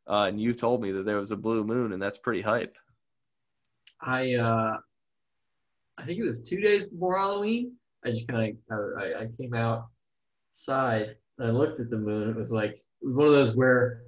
uh, 0.08 0.24
and 0.28 0.40
you 0.40 0.54
told 0.54 0.80
me 0.80 0.92
that 0.92 1.04
there 1.04 1.18
was 1.18 1.32
a 1.32 1.36
blue 1.36 1.64
moon 1.64 1.92
and 1.92 2.00
that's 2.00 2.18
pretty 2.18 2.40
hype 2.40 2.76
i 4.02 4.34
uh 4.34 4.76
i 5.98 6.04
think 6.04 6.18
it 6.18 6.28
was 6.28 6.42
two 6.42 6.60
days 6.60 6.86
before 6.86 7.18
halloween 7.18 7.72
i 8.04 8.10
just 8.10 8.28
kind 8.28 8.56
of 8.70 8.78
I, 8.98 9.22
I 9.22 9.28
came 9.38 9.54
outside 9.54 11.16
and 11.38 11.48
i 11.48 11.50
looked 11.50 11.80
at 11.80 11.90
the 11.90 11.98
moon 11.98 12.30
it 12.30 12.36
was 12.36 12.52
like 12.52 12.72
it 12.72 13.06
was 13.06 13.16
one 13.16 13.26
of 13.26 13.32
those 13.32 13.56
where 13.56 14.02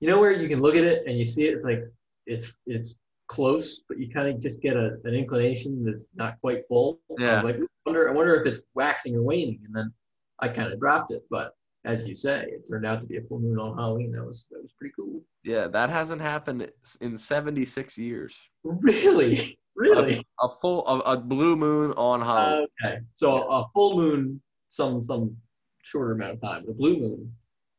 you 0.00 0.08
know 0.08 0.20
where 0.20 0.32
you 0.32 0.48
can 0.48 0.60
look 0.60 0.76
at 0.76 0.84
it 0.84 1.04
and 1.06 1.18
you 1.18 1.24
see 1.24 1.46
it, 1.46 1.54
it's 1.54 1.64
like 1.64 1.84
it's 2.26 2.52
it's 2.66 2.96
close, 3.26 3.80
but 3.88 3.98
you 3.98 4.08
kind 4.10 4.28
of 4.28 4.40
just 4.40 4.60
get 4.60 4.76
a, 4.76 4.96
an 5.04 5.14
inclination 5.14 5.84
that's 5.84 6.14
not 6.14 6.40
quite 6.40 6.66
full. 6.68 7.00
Yeah. 7.18 7.32
I 7.32 7.34
was 7.34 7.44
like, 7.44 7.56
I 7.56 7.66
wonder, 7.84 8.08
I 8.08 8.12
wonder 8.12 8.34
if 8.40 8.46
it's 8.46 8.62
waxing 8.74 9.14
or 9.16 9.22
waning, 9.22 9.60
and 9.64 9.74
then 9.74 9.92
I 10.38 10.48
kind 10.48 10.72
of 10.72 10.78
dropped 10.78 11.12
it. 11.12 11.22
But 11.30 11.55
as 11.86 12.06
you 12.06 12.16
say, 12.16 12.44
it 12.48 12.68
turned 12.68 12.84
out 12.84 13.00
to 13.00 13.06
be 13.06 13.16
a 13.16 13.22
full 13.22 13.38
moon 13.38 13.58
on 13.58 13.76
Halloween. 13.78 14.12
That 14.12 14.24
was 14.24 14.46
that 14.50 14.60
was 14.60 14.72
pretty 14.78 14.92
cool. 14.96 15.22
Yeah, 15.44 15.68
that 15.68 15.88
hasn't 15.88 16.20
happened 16.20 16.68
in 17.00 17.16
76 17.16 17.96
years. 17.96 18.36
Really, 18.64 19.56
really. 19.76 20.16
A, 20.40 20.46
a 20.46 20.48
full 20.60 20.86
a, 20.86 20.98
a, 21.12 21.16
blue 21.16 21.54
moon 21.54 21.92
on 21.92 22.20
Halloween. 22.20 22.66
Uh, 22.84 22.88
okay, 22.88 22.98
so 23.14 23.48
a 23.50 23.66
full 23.72 23.96
moon, 23.96 24.42
some 24.68 25.06
some 25.06 25.36
shorter 25.82 26.12
amount 26.12 26.32
of 26.32 26.40
time. 26.40 26.64
The 26.66 26.74
blue 26.74 26.98
moon, 26.98 27.32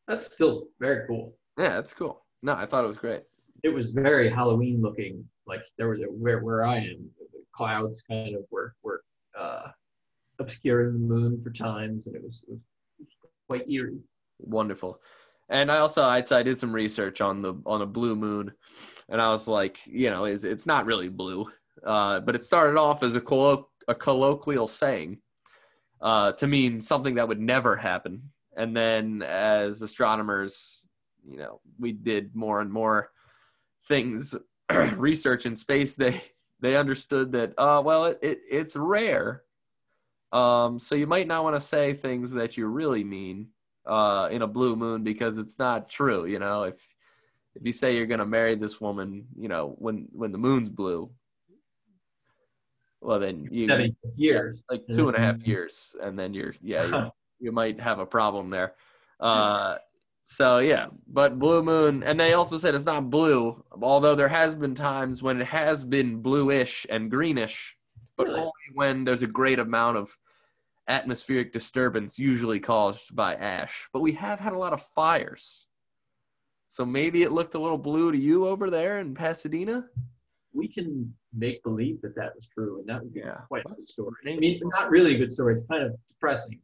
that's 0.07 0.33
still 0.33 0.67
very 0.79 1.05
cool. 1.05 1.35
Yeah, 1.57 1.75
that's 1.75 1.93
cool. 1.93 2.25
No, 2.41 2.53
I 2.53 2.65
thought 2.65 2.85
it 2.85 2.87
was 2.87 2.97
great. 2.97 3.23
It 3.63 3.69
was 3.69 3.91
very 3.91 4.29
Halloween 4.29 4.81
looking. 4.81 5.23
Like 5.45 5.61
there 5.77 5.89
was 5.89 5.99
a, 5.99 6.05
where 6.05 6.39
where 6.39 6.65
I 6.65 6.77
am, 6.77 7.09
the 7.19 7.43
clouds 7.51 8.01
kind 8.09 8.35
of 8.35 8.43
were 8.51 8.73
were 8.83 9.01
uh, 9.37 9.67
obscuring 10.39 10.93
the 10.93 10.99
moon 10.99 11.41
for 11.41 11.51
times, 11.51 12.07
and 12.07 12.15
it 12.15 12.23
was, 12.23 12.45
it 12.47 12.51
was 12.51 12.61
quite 13.47 13.69
eerie. 13.69 14.01
Wonderful. 14.39 14.99
And 15.49 15.71
I 15.71 15.77
also 15.77 16.03
I, 16.03 16.23
I 16.29 16.43
did 16.43 16.57
some 16.57 16.73
research 16.73 17.21
on 17.21 17.41
the 17.41 17.53
on 17.65 17.81
a 17.81 17.85
blue 17.85 18.15
moon, 18.15 18.51
and 19.09 19.21
I 19.21 19.29
was 19.29 19.47
like, 19.47 19.79
you 19.85 20.09
know, 20.09 20.25
it's 20.25 20.43
it's 20.43 20.65
not 20.65 20.85
really 20.85 21.09
blue, 21.09 21.49
uh, 21.85 22.19
but 22.19 22.35
it 22.35 22.43
started 22.43 22.77
off 22.77 23.01
as 23.01 23.15
a 23.15 23.21
colloq- 23.21 23.65
a 23.87 23.95
colloquial 23.95 24.67
saying 24.67 25.19
uh, 26.01 26.33
to 26.33 26.47
mean 26.47 26.81
something 26.81 27.15
that 27.15 27.29
would 27.29 27.39
never 27.39 27.77
happen, 27.77 28.31
and 28.57 28.75
then 28.75 29.23
as 29.25 29.81
astronomers 29.81 30.87
you 31.27 31.37
know 31.37 31.59
we 31.77 31.91
did 31.91 32.35
more 32.35 32.61
and 32.61 32.71
more 32.71 33.11
things 33.87 34.35
research 34.95 35.45
in 35.45 35.55
space 35.55 35.95
they 35.95 36.21
they 36.59 36.75
understood 36.75 37.31
that 37.33 37.53
uh 37.57 37.81
well 37.83 38.05
it, 38.05 38.19
it 38.21 38.39
it's 38.49 38.75
rare 38.75 39.43
um 40.31 40.79
so 40.79 40.95
you 40.95 41.07
might 41.07 41.27
not 41.27 41.43
want 41.43 41.55
to 41.55 41.61
say 41.61 41.93
things 41.93 42.31
that 42.31 42.57
you 42.57 42.67
really 42.67 43.03
mean 43.03 43.47
uh 43.85 44.27
in 44.31 44.41
a 44.41 44.47
blue 44.47 44.75
moon 44.75 45.03
because 45.03 45.37
it's 45.37 45.57
not 45.57 45.89
true 45.89 46.25
you 46.25 46.39
know? 46.39 46.63
If 46.63 46.75
if 47.55 47.65
you 47.65 47.73
say 47.73 47.95
you're 47.95 48.05
going 48.05 48.19
to 48.19 48.25
marry 48.25 48.55
this 48.55 48.79
woman 48.79 49.27
you 49.37 49.47
know 49.47 49.75
when 49.79 50.07
when 50.11 50.31
the 50.31 50.37
moon's 50.37 50.69
blue 50.69 51.09
well 53.01 53.19
then 53.19 53.47
you 53.51 53.67
Seven 53.67 53.95
years. 54.15 54.63
like 54.69 54.83
two 54.93 55.07
and 55.07 55.17
a 55.17 55.19
half 55.19 55.41
years 55.47 55.95
and 56.01 56.17
then 56.19 56.33
you're 56.33 56.53
yeah 56.61 56.83
you, 56.85 57.11
you 57.47 57.51
might 57.51 57.79
have 57.79 57.99
a 57.99 58.05
problem 58.05 58.49
there. 58.49 58.73
Uh 59.19 59.77
so 60.29 60.57
yeah, 60.57 60.87
but 61.07 61.39
Blue 61.39 61.63
Moon, 61.63 62.03
and 62.03 62.19
they 62.19 62.33
also 62.33 62.57
said 62.57 62.75
it's 62.75 62.85
not 62.85 63.09
blue, 63.09 63.63
although 63.81 64.13
there 64.13 64.27
has 64.27 64.55
been 64.55 64.75
times 64.75 65.23
when 65.23 65.39
it 65.39 65.47
has 65.47 65.85
been 65.85 66.21
bluish 66.21 66.85
and 66.89 67.09
greenish, 67.09 67.76
but 68.17 68.27
really? 68.27 68.39
only 68.39 68.51
when 68.73 69.05
there's 69.05 69.23
a 69.23 69.27
great 69.27 69.59
amount 69.59 69.97
of 69.97 70.17
atmospheric 70.87 71.53
disturbance, 71.53 72.17
usually 72.17 72.59
caused 72.59 73.15
by 73.15 73.35
ash. 73.35 73.87
But 73.93 74.01
we 74.01 74.13
have 74.13 74.39
had 74.39 74.53
a 74.53 74.57
lot 74.57 74.73
of 74.73 74.81
fires, 74.81 75.67
so 76.67 76.85
maybe 76.85 77.23
it 77.23 77.31
looked 77.31 77.55
a 77.55 77.59
little 77.59 77.77
blue 77.77 78.11
to 78.11 78.17
you 78.17 78.47
over 78.47 78.69
there 78.69 78.99
in 78.99 79.13
Pasadena. 79.13 79.85
We 80.53 80.67
can 80.67 81.13
make 81.33 81.61
believe 81.63 82.01
that 82.01 82.15
that 82.15 82.35
was 82.35 82.47
true, 82.47 82.79
and 82.79 82.89
that 82.89 83.03
would 83.03 83.13
be 83.13 83.19
yeah. 83.19 83.41
quite 83.47 83.63
a 83.65 83.69
good 83.69 83.87
story. 83.87 84.15
I 84.25 84.35
mean, 84.35 84.59
not 84.63 84.89
really 84.89 85.15
a 85.15 85.17
good 85.17 85.31
story. 85.31 85.53
It's 85.53 85.65
kind 85.65 85.83
of 85.83 85.95
depressing 86.09 86.59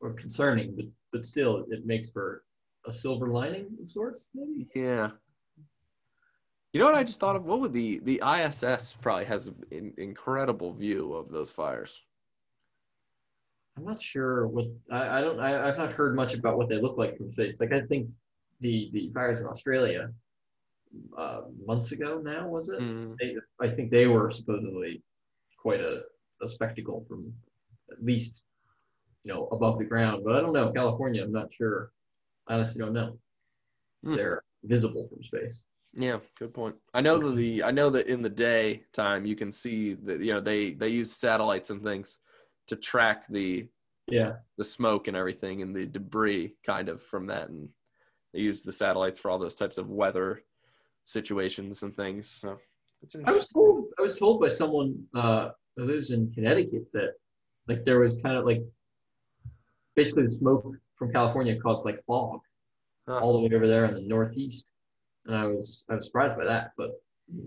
or, 0.00 0.10
or 0.10 0.14
concerning, 0.14 0.74
but 0.74 0.86
but 1.12 1.24
still, 1.26 1.66
it 1.70 1.86
makes 1.86 2.10
for 2.10 2.42
a 2.86 2.92
silver 2.92 3.28
lining 3.28 3.66
of 3.82 3.90
sorts, 3.90 4.28
maybe. 4.34 4.66
Yeah. 4.74 5.10
You 6.72 6.80
know 6.80 6.86
what 6.86 6.94
I 6.94 7.04
just 7.04 7.20
thought 7.20 7.36
of? 7.36 7.44
What 7.44 7.60
would 7.60 7.72
the 7.74 8.00
the 8.02 8.22
ISS 8.24 8.96
probably 9.00 9.26
has 9.26 9.48
an 9.70 9.92
incredible 9.98 10.72
view 10.72 11.12
of 11.12 11.30
those 11.30 11.50
fires. 11.50 12.00
I'm 13.76 13.84
not 13.84 14.02
sure 14.02 14.46
what 14.46 14.66
I, 14.90 15.18
I 15.18 15.20
don't 15.20 15.38
I, 15.38 15.68
I've 15.68 15.78
not 15.78 15.92
heard 15.92 16.16
much 16.16 16.34
about 16.34 16.56
what 16.56 16.68
they 16.68 16.80
look 16.80 16.96
like 16.96 17.16
from 17.16 17.32
space. 17.32 17.60
Like 17.60 17.72
I 17.72 17.82
think 17.82 18.08
the 18.60 18.90
the 18.92 19.10
fires 19.12 19.40
in 19.40 19.46
Australia 19.46 20.10
uh, 21.16 21.42
months 21.66 21.92
ago 21.92 22.20
now 22.22 22.48
was 22.48 22.70
it? 22.70 22.80
Mm. 22.80 23.16
They, 23.20 23.36
I 23.60 23.68
think 23.68 23.90
they 23.90 24.06
were 24.06 24.30
supposedly 24.30 25.02
quite 25.58 25.80
a, 25.80 26.02
a 26.42 26.48
spectacle 26.48 27.04
from 27.06 27.32
at 27.90 28.02
least 28.02 28.40
you 29.24 29.32
know 29.32 29.46
above 29.52 29.78
the 29.78 29.84
ground. 29.84 30.22
But 30.24 30.36
I 30.36 30.40
don't 30.40 30.54
know 30.54 30.72
California. 30.72 31.22
I'm 31.22 31.32
not 31.32 31.52
sure. 31.52 31.92
I 32.48 32.54
honestly 32.54 32.80
don't 32.80 32.94
know. 32.94 33.18
Hmm. 34.04 34.16
They're 34.16 34.42
visible 34.64 35.06
from 35.08 35.22
space. 35.22 35.64
Yeah, 35.94 36.18
good 36.38 36.54
point. 36.54 36.76
I 36.94 37.02
know 37.02 37.18
that 37.18 37.36
the 37.36 37.62
I 37.62 37.70
know 37.70 37.90
that 37.90 38.06
in 38.06 38.22
the 38.22 38.30
day 38.30 38.82
time 38.94 39.26
you 39.26 39.36
can 39.36 39.52
see 39.52 39.94
that 40.04 40.20
you 40.20 40.32
know 40.32 40.40
they 40.40 40.72
they 40.72 40.88
use 40.88 41.12
satellites 41.12 41.70
and 41.70 41.82
things 41.82 42.18
to 42.68 42.76
track 42.76 43.26
the 43.28 43.66
yeah 44.08 44.34
the 44.56 44.64
smoke 44.64 45.08
and 45.08 45.16
everything 45.16 45.60
and 45.62 45.76
the 45.76 45.84
debris 45.84 46.54
kind 46.64 46.88
of 46.88 47.02
from 47.02 47.26
that 47.26 47.50
and 47.50 47.68
they 48.32 48.40
use 48.40 48.62
the 48.62 48.72
satellites 48.72 49.18
for 49.18 49.30
all 49.30 49.38
those 49.38 49.54
types 49.54 49.78
of 49.78 49.90
weather 49.90 50.42
situations 51.04 51.82
and 51.82 51.94
things. 51.94 52.28
So 52.28 52.58
I 53.26 53.32
was 53.32 53.46
told 53.52 53.84
I 53.98 54.02
was 54.02 54.18
told 54.18 54.40
by 54.40 54.48
someone 54.48 55.04
uh, 55.14 55.50
who 55.76 55.84
lives 55.84 56.10
in 56.10 56.32
Connecticut 56.32 56.90
that 56.92 57.14
like 57.68 57.84
there 57.84 58.00
was 58.00 58.16
kind 58.22 58.36
of 58.36 58.44
like 58.44 58.62
basically 59.94 60.24
the 60.24 60.32
smoke 60.32 60.66
from 60.96 61.12
California 61.12 61.60
caused 61.60 61.84
like 61.84 62.02
fog 62.06 62.40
huh. 63.08 63.18
all 63.18 63.32
the 63.34 63.40
way 63.40 63.54
over 63.54 63.66
there 63.66 63.84
in 63.84 63.94
the 63.94 64.02
northeast. 64.02 64.66
And 65.26 65.36
I 65.36 65.46
was 65.46 65.84
I 65.88 65.96
was 65.96 66.06
surprised 66.06 66.36
by 66.36 66.44
that, 66.44 66.72
but 66.76 66.90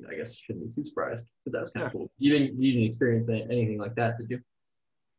I 0.10 0.16
guess 0.16 0.32
I 0.32 0.40
shouldn't 0.46 0.70
be 0.70 0.76
too 0.76 0.86
surprised. 0.86 1.26
But 1.44 1.54
that 1.54 1.62
was 1.62 1.72
kind 1.72 1.86
of 1.86 1.92
cool. 1.92 2.10
You 2.18 2.32
didn't 2.32 2.62
you 2.62 2.74
didn't 2.74 2.88
experience 2.88 3.30
anything 3.30 3.78
like 3.78 3.96
that, 3.96 4.18
did 4.18 4.30
you? 4.30 4.40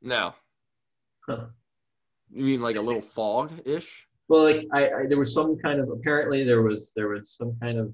No. 0.03 0.35
Huh. 1.29 1.47
You 2.33 2.45
mean 2.45 2.61
like 2.61 2.77
a 2.77 2.81
little 2.81 3.03
fog 3.17 3.53
ish? 3.65 4.07
Well, 4.29 4.43
like 4.43 4.67
I, 4.73 4.87
I, 4.87 5.07
there 5.07 5.19
was 5.19 5.33
some 5.33 5.57
kind 5.59 5.81
of 5.81 5.89
apparently 5.91 6.45
there 6.45 6.63
was 6.63 6.93
there 6.97 7.09
was 7.09 7.31
some 7.31 7.57
kind 7.61 7.79
of 7.79 7.93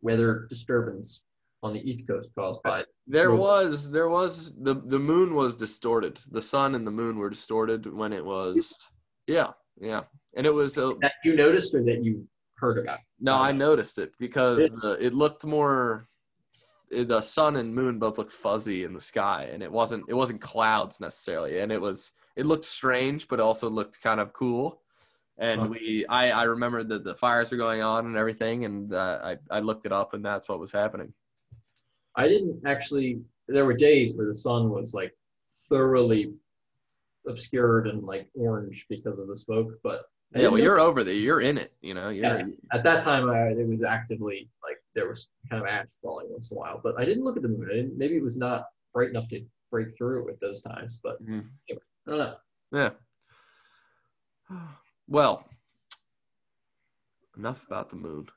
weather 0.00 0.46
disturbance 0.48 1.22
on 1.62 1.72
the 1.72 1.88
East 1.88 2.06
Coast 2.06 2.28
caused 2.36 2.62
by. 2.62 2.84
There 3.06 3.28
smoke. 3.28 3.40
was 3.40 3.90
there 3.90 4.08
was 4.08 4.52
the 4.60 4.74
the 4.74 4.98
moon 4.98 5.34
was 5.34 5.56
distorted. 5.56 6.20
The 6.30 6.42
sun 6.42 6.74
and 6.74 6.86
the 6.86 6.90
moon 6.90 7.16
were 7.16 7.30
distorted 7.30 7.92
when 7.92 8.12
it 8.12 8.24
was. 8.24 8.74
Yeah, 9.28 9.52
yeah, 9.80 10.02
and 10.34 10.44
it 10.44 10.52
was. 10.52 10.76
Uh, 10.76 10.94
that 11.00 11.12
you 11.24 11.36
noticed 11.36 11.72
or 11.74 11.84
that 11.84 12.02
you 12.02 12.26
heard 12.62 12.78
about. 12.78 13.00
no, 13.20 13.36
I 13.36 13.52
noticed 13.52 13.98
it 13.98 14.14
because 14.18 14.60
It- 14.60 14.72
the, 14.80 14.92
it 15.06 15.12
looked 15.12 15.44
more. 15.44 16.08
The 16.90 17.22
sun 17.22 17.56
and 17.56 17.74
moon 17.74 17.98
both 17.98 18.18
looked 18.18 18.32
fuzzy 18.32 18.84
in 18.84 18.92
the 18.92 19.00
sky, 19.00 19.48
and 19.52 19.62
it 19.62 19.72
wasn't 19.72 20.04
it 20.08 20.14
wasn't 20.14 20.40
clouds 20.42 21.00
necessarily, 21.00 21.58
and 21.58 21.72
it 21.72 21.80
was 21.80 22.12
it 22.36 22.44
looked 22.46 22.66
strange, 22.66 23.28
but 23.28 23.40
also 23.40 23.68
looked 23.70 24.00
kind 24.02 24.20
of 24.20 24.32
cool. 24.32 24.80
And 25.38 25.70
we, 25.70 26.04
I, 26.08 26.30
I 26.30 26.42
remembered 26.44 26.88
that 26.90 27.02
the 27.02 27.14
fires 27.14 27.50
were 27.50 27.56
going 27.56 27.80
on 27.82 28.04
and 28.06 28.16
everything, 28.16 28.66
and 28.66 28.92
uh, 28.92 29.18
I, 29.24 29.36
I 29.50 29.60
looked 29.60 29.86
it 29.86 29.92
up, 29.92 30.12
and 30.12 30.22
that's 30.24 30.48
what 30.48 30.60
was 30.60 30.70
happening. 30.70 31.12
I 32.14 32.28
didn't 32.28 32.60
actually. 32.66 33.22
There 33.48 33.64
were 33.64 33.74
days 33.74 34.16
where 34.16 34.28
the 34.28 34.36
sun 34.36 34.68
was 34.70 34.92
like 34.92 35.12
thoroughly 35.70 36.34
obscured 37.26 37.86
and 37.88 38.02
like 38.04 38.28
orange 38.34 38.84
because 38.90 39.18
of 39.18 39.28
the 39.28 39.36
smoke, 39.36 39.72
but 39.82 40.04
Yeah, 40.34 40.48
well, 40.48 40.58
you're 40.58 40.80
over 40.80 41.04
there. 41.04 41.14
You're 41.14 41.40
in 41.40 41.58
it. 41.58 41.72
You 41.82 41.94
know, 41.94 42.08
you're 42.08 42.24
Yes. 42.24 42.48
At 42.72 42.84
that 42.84 43.04
time, 43.04 43.28
I, 43.28 43.48
it 43.48 43.66
was 43.66 43.82
actively 43.82 44.48
like 44.62 44.82
there 44.94 45.08
was 45.08 45.28
kind 45.50 45.62
of 45.62 45.68
ash 45.68 45.88
falling 46.02 46.28
once 46.30 46.50
in 46.50 46.56
a 46.56 46.60
while, 46.60 46.80
but 46.82 46.98
I 46.98 47.04
didn't 47.04 47.24
look 47.24 47.36
at 47.36 47.42
the 47.42 47.48
moon. 47.48 47.68
I 47.70 47.74
didn't, 47.76 47.98
maybe 47.98 48.16
it 48.16 48.22
was 48.22 48.36
not 48.36 48.66
bright 48.94 49.10
enough 49.10 49.28
to 49.28 49.44
break 49.70 49.96
through 49.96 50.28
at 50.30 50.40
those 50.40 50.62
times, 50.62 50.98
but 51.02 51.22
Mhm. 51.24 51.48
I 51.70 51.76
don't 52.06 52.18
know. 52.18 52.36
Yeah. 52.72 52.90
Well, 55.08 55.44
enough 57.36 57.66
about 57.66 57.90
the 57.90 57.96
moon 57.96 58.28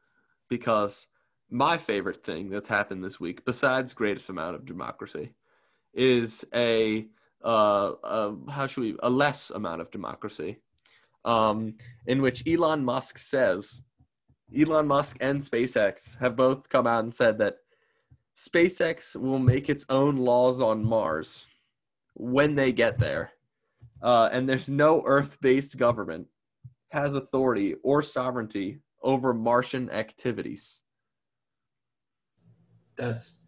because 0.50 1.08
my 1.50 1.78
favorite 1.78 2.26
thing 2.26 2.50
that's 2.50 2.68
happened 2.68 3.04
this 3.04 3.20
week, 3.20 3.46
besides 3.46 3.94
greatest 3.94 4.30
amount 4.30 4.56
of 4.56 4.66
democracy, 4.66 5.36
is 5.94 6.44
a 6.54 7.08
uh, 7.44 7.92
uh 7.92 8.34
how 8.50 8.68
should 8.68 8.82
we 8.82 8.98
a 9.04 9.10
less 9.10 9.52
amount 9.52 9.80
of 9.80 9.92
democracy, 9.92 10.58
um, 11.26 11.76
in 12.08 12.22
which 12.22 12.48
Elon 12.48 12.86
Musk 12.86 13.18
says, 13.18 13.82
Elon 14.58 14.88
Musk 14.88 15.18
and 15.20 15.42
SpaceX 15.42 16.18
have 16.20 16.36
both 16.36 16.70
come 16.70 16.88
out 16.88 17.04
and 17.04 17.14
said 17.14 17.38
that 17.40 17.56
SpaceX 18.38 19.16
will 19.16 19.40
make 19.40 19.70
its 19.70 19.86
own 19.90 20.18
laws 20.18 20.62
on 20.62 20.86
Mars 20.86 21.48
when 22.14 22.56
they 22.56 22.72
get 22.72 23.00
there 23.00 23.32
uh, 24.02 24.30
and 24.32 24.48
there's 24.48 24.70
no 24.70 25.02
Earth-based 25.06 25.78
government 25.78 26.28
has 26.92 27.16
authority 27.16 27.76
or 27.84 28.02
sovereignty 28.02 28.80
over 29.02 29.34
Martian 29.34 29.90
activities. 29.90 30.82
That's 32.98 33.40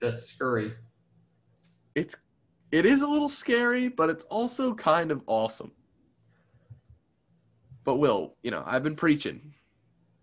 that's 0.00 0.24
scurry. 0.24 0.74
It's 1.94 2.16
it 2.72 2.84
is 2.84 3.02
a 3.02 3.06
little 3.06 3.28
scary, 3.28 3.88
but 3.88 4.10
it's 4.10 4.24
also 4.24 4.74
kind 4.74 5.10
of 5.10 5.22
awesome. 5.26 5.72
But 7.84 7.96
Will, 7.96 8.34
you 8.42 8.50
know, 8.50 8.62
I've 8.66 8.82
been 8.82 8.96
preaching. 8.96 9.54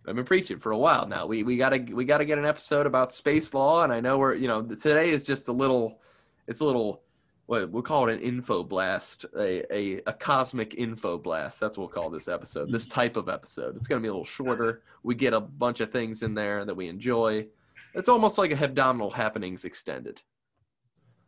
I've 0.07 0.15
been 0.15 0.25
preaching 0.25 0.59
for 0.59 0.71
a 0.71 0.77
while 0.77 1.07
now. 1.07 1.25
We 1.25 1.43
we 1.43 1.57
gotta 1.57 1.79
we 1.91 2.05
gotta 2.05 2.25
get 2.25 2.37
an 2.37 2.45
episode 2.45 2.85
about 2.85 3.11
space 3.11 3.53
law, 3.53 3.83
and 3.83 3.91
I 3.91 3.99
know 3.99 4.17
we're 4.17 4.35
you 4.35 4.47
know 4.47 4.61
today 4.61 5.09
is 5.09 5.23
just 5.23 5.47
a 5.49 5.51
little, 5.51 5.99
it's 6.47 6.61
a 6.61 6.65
little 6.65 7.03
what 7.47 7.71
we'll 7.71 7.81
call 7.81 8.07
it 8.09 8.13
an 8.13 8.19
info 8.21 8.61
blast, 8.61 9.25
a, 9.35 9.73
a, 9.73 10.01
a 10.05 10.13
cosmic 10.13 10.75
info 10.75 11.17
blast. 11.17 11.59
That's 11.59 11.77
what 11.77 11.85
we'll 11.85 12.03
call 12.03 12.09
this 12.09 12.27
episode, 12.27 12.71
this 12.71 12.87
type 12.87 13.15
of 13.15 13.29
episode. 13.29 13.75
It's 13.75 13.87
going 13.87 14.01
to 14.01 14.05
be 14.05 14.09
a 14.09 14.11
little 14.11 14.25
shorter. 14.25 14.83
We 15.01 15.15
get 15.15 15.33
a 15.33 15.39
bunch 15.39 15.79
of 15.79 15.91
things 15.91 16.23
in 16.23 16.33
there 16.33 16.65
that 16.65 16.75
we 16.75 16.89
enjoy. 16.89 17.47
It's 17.93 18.09
almost 18.09 18.37
like 18.37 18.51
a 18.51 18.55
Hebdominal 18.55 19.13
Happenings 19.13 19.63
extended. 19.63 20.21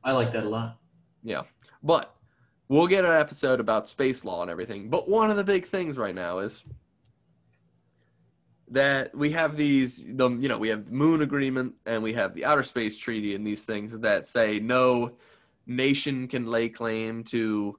I 0.03 0.11
like 0.11 0.33
that 0.33 0.43
a 0.43 0.49
lot. 0.49 0.77
Yeah. 1.23 1.43
But 1.81 2.13
we'll 2.69 2.87
get 2.87 3.03
an 3.03 3.11
episode 3.11 3.59
about 3.59 3.87
space 3.87 4.23
law 4.23 4.43
and 4.43 4.49
everything. 4.49 4.89
But 4.89 5.09
one 5.09 5.31
of 5.31 5.37
the 5.37 5.43
big 5.43 5.65
things 5.65 5.97
right 5.97 6.15
now 6.15 6.39
is 6.39 6.63
that 8.69 9.13
we 9.15 9.31
have 9.31 9.57
these 9.57 10.05
the 10.05 10.29
you 10.29 10.47
know, 10.47 10.59
we 10.59 10.69
have 10.69 10.91
moon 10.91 11.23
agreement 11.23 11.73
and 11.87 12.03
we 12.03 12.13
have 12.13 12.35
the 12.35 12.45
outer 12.45 12.63
space 12.63 12.97
treaty 12.97 13.33
and 13.33 13.45
these 13.45 13.63
things 13.63 13.97
that 13.99 14.27
say 14.27 14.59
no 14.59 15.13
nation 15.65 16.27
can 16.27 16.45
lay 16.45 16.69
claim 16.69 17.23
to 17.25 17.77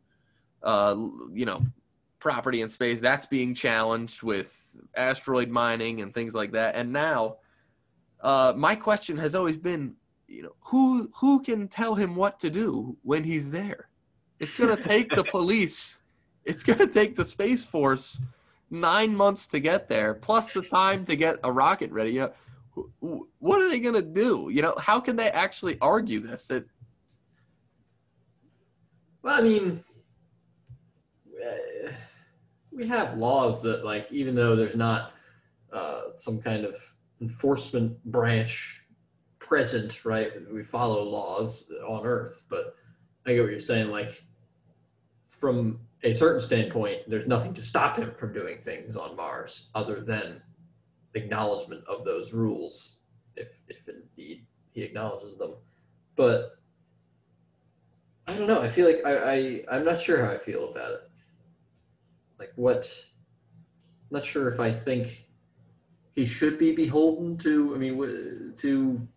uh 0.65 0.97
you 1.33 1.47
know, 1.47 1.63
property 2.19 2.61
in 2.61 2.69
space. 2.69 3.01
That's 3.01 3.27
being 3.27 3.55
challenged 3.55 4.23
with 4.25 4.53
asteroid 4.97 5.49
mining 5.49 6.01
and 6.01 6.13
things 6.13 6.35
like 6.35 6.53
that. 6.53 6.75
And 6.75 6.93
now 6.93 7.37
uh 8.21 8.53
my 8.57 8.75
question 8.75 9.17
has 9.19 9.37
always 9.37 9.57
been 9.57 9.95
you 10.27 10.43
know 10.43 10.57
who 10.65 11.09
who 11.15 11.41
can 11.43 11.69
tell 11.69 11.95
him 11.95 12.17
what 12.17 12.41
to 12.41 12.51
do 12.51 12.97
when 13.03 13.23
he's 13.23 13.53
there 13.53 13.90
it's 14.41 14.59
going 14.59 14.75
to 14.77 14.83
take 14.83 15.15
the 15.15 15.25
police 15.25 15.99
it's 16.45 16.63
going 16.63 16.79
to 16.79 16.87
take 16.87 17.15
the 17.17 17.25
space 17.25 17.65
force 17.65 18.19
nine 18.71 19.15
months 19.15 19.47
to 19.47 19.61
get 19.61 19.89
there 19.89 20.15
plus 20.15 20.53
the 20.53 20.63
time 20.63 21.05
to 21.05 21.15
get 21.15 21.39
a 21.45 21.53
rocket 21.53 21.91
ready 21.93 22.13
you 22.13 22.21
know 22.21 22.33
wh- 22.77 23.07
wh- 23.07 23.43
what 23.43 23.61
are 23.61 23.69
they 23.69 23.81
going 23.81 23.95
to 23.95 24.03
do 24.03 24.49
you 24.53 24.63
know 24.63 24.75
how 24.79 24.99
can 24.99 25.17
they 25.17 25.31
actually 25.31 25.77
argue 25.81 26.21
this 26.21 26.51
it, 26.51 26.67
Well, 29.23 29.39
I 29.39 29.43
mean, 29.43 29.85
uh, 31.47 31.91
we 32.73 32.89
have 32.89 33.19
laws 33.19 33.63
that, 33.63 33.85
like, 33.85 34.07
even 34.11 34.35
though 34.35 34.57
there's 34.57 34.77
not 34.77 35.13
uh, 35.73 36.15
some 36.17 36.41
kind 36.41 36.65
of 36.65 36.77
enforcement 37.21 38.03
branch 38.05 38.83
present, 39.39 40.05
right? 40.05 40.33
We 40.51 40.63
follow 40.63 41.03
laws 41.03 41.71
on 41.87 42.07
Earth, 42.07 42.45
but 42.49 42.77
I 43.27 43.35
get 43.35 43.43
what 43.43 43.51
you're 43.51 43.61
saying. 43.61 43.91
Like, 43.91 44.25
from 45.41 45.81
a 46.03 46.13
certain 46.13 46.41
standpoint, 46.41 47.09
there's 47.09 47.27
nothing 47.27 47.55
to 47.55 47.63
stop 47.63 47.97
him 47.97 48.13
from 48.13 48.33
doing 48.33 48.59
things 48.63 48.95
on 48.95 49.17
Mars 49.17 49.69
other 49.75 50.01
than 50.01 50.43
acknowledgement 51.15 51.83
of 51.89 52.05
those 52.05 52.33
rules, 52.33 52.97
if 53.37 53.49
if 53.69 53.89
indeed 53.89 54.47
he 54.73 54.83
acknowledges 54.83 55.39
them. 55.39 55.57
But 56.15 56.59
I 58.27 58.37
don't 58.37 58.47
know. 58.47 58.61
I 58.61 58.69
feel 58.69 58.87
like 58.87 59.03
I, 59.05 59.17
I 59.17 59.65
I'm 59.73 59.85
not 59.85 60.01
sure 60.01 60.25
how 60.25 60.31
I 60.31 60.39
feel 60.39 60.71
about 60.71 60.93
it. 60.93 61.11
Like 62.39 62.53
what? 62.57 62.93
I'm 64.11 64.19
not 64.19 64.25
sure 64.25 64.49
if 64.49 64.61
I 64.61 64.73
think 64.73 65.27
he 66.15 66.27
should 66.27 66.59
be 66.59 66.75
beholden 66.75 67.39
to. 67.39 67.75
I 67.75 67.79
mean, 67.79 68.55
to 68.59 69.09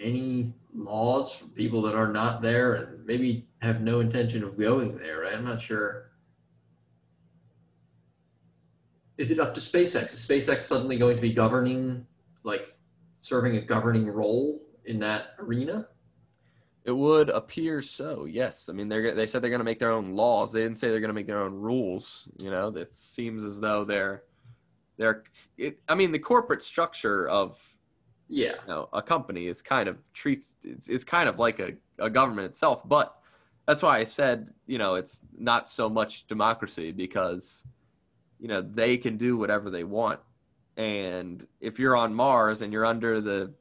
any 0.00 0.52
laws 0.74 1.32
for 1.32 1.46
people 1.46 1.82
that 1.82 1.94
are 1.94 2.12
not 2.12 2.42
there 2.42 2.74
and 2.74 3.06
maybe 3.06 3.46
have 3.60 3.80
no 3.80 4.00
intention 4.00 4.42
of 4.42 4.58
going 4.58 4.98
there. 4.98 5.22
Right? 5.22 5.34
I'm 5.34 5.44
not 5.44 5.60
sure. 5.60 6.10
Is 9.18 9.30
it 9.30 9.38
up 9.38 9.54
to 9.54 9.60
SpaceX? 9.60 10.12
Is 10.12 10.26
SpaceX 10.26 10.62
suddenly 10.62 10.98
going 10.98 11.16
to 11.16 11.22
be 11.22 11.32
governing, 11.32 12.06
like, 12.42 12.76
serving 13.22 13.56
a 13.56 13.62
governing 13.62 14.06
role 14.06 14.60
in 14.84 14.98
that 15.00 15.28
arena? 15.38 15.88
it 16.86 16.92
would 16.92 17.28
appear 17.30 17.82
so 17.82 18.24
yes 18.24 18.68
i 18.68 18.72
mean 18.72 18.88
they're 18.88 19.14
they 19.14 19.26
said 19.26 19.42
they're 19.42 19.50
going 19.50 19.60
to 19.60 19.64
make 19.64 19.78
their 19.78 19.90
own 19.90 20.12
laws 20.12 20.52
they 20.52 20.62
didn't 20.62 20.78
say 20.78 20.88
they're 20.88 21.00
going 21.00 21.08
to 21.08 21.14
make 21.14 21.26
their 21.26 21.42
own 21.42 21.54
rules 21.54 22.28
you 22.38 22.50
know 22.50 22.68
it 22.68 22.94
seems 22.94 23.44
as 23.44 23.60
though 23.60 23.84
they're 23.84 24.22
they're 24.96 25.24
it, 25.58 25.78
i 25.88 25.94
mean 25.94 26.12
the 26.12 26.18
corporate 26.18 26.62
structure 26.62 27.28
of 27.28 27.58
Yeah. 28.28 28.52
you 28.66 28.68
know, 28.68 28.88
a 28.92 29.02
company 29.02 29.46
is 29.46 29.62
kind 29.62 29.88
of 29.88 29.98
treats 30.12 30.56
it's, 30.64 30.88
it's 30.88 31.04
kind 31.04 31.28
of 31.28 31.38
like 31.38 31.58
a, 31.60 31.74
a 31.98 32.10
government 32.10 32.46
itself 32.46 32.82
but 32.84 33.16
that's 33.66 33.82
why 33.82 33.98
i 33.98 34.04
said 34.04 34.52
you 34.66 34.78
know 34.78 34.96
it's 34.96 35.20
not 35.38 35.68
so 35.68 35.88
much 35.88 36.26
democracy 36.26 36.92
because 36.92 37.64
you 38.40 38.48
know 38.48 38.60
they 38.62 38.96
can 38.96 39.16
do 39.16 39.36
whatever 39.36 39.70
they 39.70 39.84
want 39.84 40.20
and 40.76 41.46
if 41.60 41.78
you're 41.78 41.96
on 41.96 42.14
mars 42.14 42.62
and 42.62 42.72
you're 42.72 42.84
under 42.84 43.20
the 43.20 43.52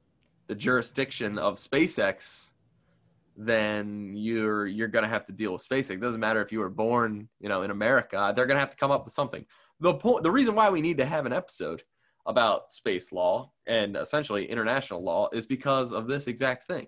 the 0.48 0.56
jurisdiction 0.56 1.38
of 1.38 1.56
spacex 1.56 2.50
then 3.38 4.14
you're 4.16 4.66
you're 4.66 4.88
gonna 4.88 5.08
have 5.08 5.26
to 5.26 5.34
deal 5.34 5.52
with 5.52 5.68
SpaceX. 5.68 5.92
It 5.92 6.02
doesn't 6.02 6.20
matter 6.20 6.42
if 6.42 6.52
you 6.52 6.60
were 6.60 6.70
born, 6.70 7.28
you 7.40 7.50
know, 7.50 7.64
in 7.64 7.72
America. 7.72 8.32
They're 8.36 8.46
gonna 8.46 8.60
have 8.60 8.72
to 8.72 8.78
come 8.78 8.92
up 8.92 9.06
with 9.06 9.14
something. 9.14 9.46
The 9.80 9.94
point, 9.94 10.24
the 10.24 10.32
reason 10.32 10.56
why 10.56 10.70
we 10.70 10.82
need 10.82 10.98
to 10.98 11.06
have 11.06 11.26
an 11.26 11.34
episode 11.34 11.84
about 12.26 12.74
space 12.74 13.12
law 13.12 13.52
and 13.68 13.96
essentially 13.96 14.50
international 14.50 15.04
law 15.04 15.30
is 15.32 15.46
because 15.46 15.92
of 15.92 16.08
this 16.08 16.28
exact 16.28 16.66
thing. 16.66 16.88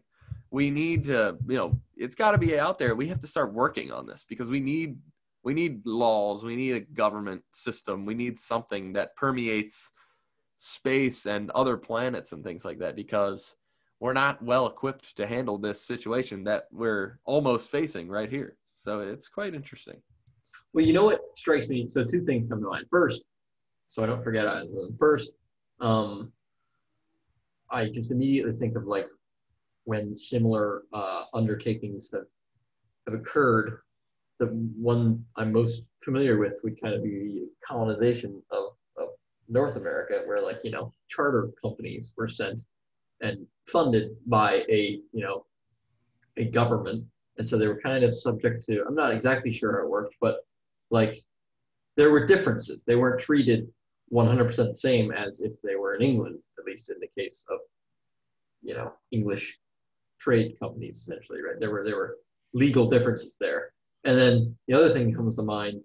We 0.50 0.72
need 0.72 1.06
to, 1.06 1.38
you 1.48 1.58
know, 1.58 1.80
it's 1.96 2.16
got 2.16 2.32
to 2.32 2.38
be 2.38 2.58
out 2.58 2.80
there. 2.80 2.96
We 2.96 3.08
have 3.10 3.20
to 3.20 3.28
start 3.28 3.54
working 3.54 3.92
on 3.92 4.08
this 4.08 4.26
because 4.28 4.50
we 4.50 4.60
need 4.60 4.98
we 5.44 5.54
need 5.54 5.86
laws. 5.86 6.44
We 6.44 6.56
need 6.56 6.74
a 6.74 6.80
government 6.82 7.44
system. 7.54 8.06
We 8.06 8.16
need 8.16 8.38
something 8.38 8.94
that 8.94 9.16
permeates 9.16 9.92
space 10.58 11.26
and 11.26 11.52
other 11.52 11.78
planets 11.78 12.32
and 12.32 12.44
things 12.44 12.66
like 12.66 12.80
that 12.80 12.96
because 12.96 13.56
we're 14.00 14.14
not 14.14 14.42
well 14.42 14.68
equipped 14.68 15.16
to 15.18 15.28
handle 15.28 15.58
this 15.58 15.82
situation 15.82 16.44
that 16.44 16.66
we're 16.72 17.20
almost 17.26 17.70
facing 17.70 18.10
right 18.10 18.30
here. 18.30 18.58
So 18.76 19.00
it's 19.00 19.28
quite 19.28 19.54
interesting. 19.54 20.02
Well, 20.74 20.86
you 20.86 20.94
know 20.94 21.06
what 21.06 21.22
strikes 21.36 21.70
me? 21.70 21.88
So 21.90 22.04
two 22.04 22.26
things 22.26 22.48
come 22.48 22.62
to 22.62 22.68
mind. 22.68 22.86
First, 22.92 23.24
so 23.88 24.04
I 24.04 24.06
don't 24.06 24.24
forget 24.24 24.48
either 24.48 24.70
of 24.70 24.76
them. 24.76 24.96
First, 24.98 25.32
um, 25.80 26.32
I 27.70 27.90
just 27.90 28.12
immediately 28.12 28.54
think 28.54 28.76
of 28.76 28.86
like 28.86 29.08
when 29.86 30.18
similar 30.18 30.84
uh, 30.94 31.24
undertakings 31.34 32.10
have, 32.14 32.26
have 33.06 33.20
occurred. 33.20 33.80
The 34.40 34.48
one 34.48 35.26
I'm 35.36 35.52
most 35.52 35.84
familiar 36.04 36.38
with 36.38 36.60
would 36.64 36.80
kind 36.80 36.94
of 36.94 37.04
be 37.04 37.48
colonization 37.66 38.42
of, 38.52 38.74
of 38.98 39.10
North 39.50 39.78
America, 39.78 40.22
where 40.26 40.42
like 40.42 40.60
you 40.64 40.72
know 40.72 40.94
charter 41.08 41.50
companies 41.62 42.14
were 42.16 42.28
sent 42.28 42.64
and 43.22 43.48
funded 43.66 44.12
by 44.28 44.64
a 44.70 45.00
you 45.12 45.24
know 45.24 45.46
a 46.38 46.46
government, 46.46 47.04
and 47.38 47.48
so 47.48 47.58
they 47.58 47.68
were 47.68 47.82
kind 47.82 48.04
of 48.04 48.14
subject 48.14 48.64
to. 48.66 48.84
I'm 48.88 48.96
not 48.96 49.12
exactly 49.12 49.52
sure 49.52 49.80
how 49.80 49.86
it 49.86 49.90
worked, 49.90 50.16
but 50.22 50.46
like 50.92 51.18
there 51.98 52.12
were 52.12 52.26
differences. 52.26 52.86
They 52.86 52.96
weren't 52.96 53.20
treated 53.20 53.68
100% 54.14 54.56
the 54.56 54.74
same 54.74 55.12
as 55.12 55.42
if 55.42 55.52
they 55.64 55.76
were 55.76 55.96
in 55.96 56.02
England, 56.02 56.40
at 56.58 56.66
least 56.66 56.90
in 56.90 56.98
the 57.02 57.10
case 57.22 57.44
of, 57.50 57.60
you 58.62 58.76
know, 58.76 58.94
English 59.12 59.60
trade 60.20 60.56
companies 60.60 60.98
essentially, 60.98 61.42
right? 61.42 61.60
There 61.60 61.72
were 61.72 61.84
there 61.84 61.96
were 61.96 62.18
legal 62.54 62.90
differences 62.90 63.38
there. 63.40 63.74
And 64.06 64.18
then 64.18 64.56
the 64.68 64.76
other 64.76 64.90
thing 64.90 65.10
that 65.10 65.18
comes 65.18 65.36
to 65.36 65.44
mind 65.44 65.82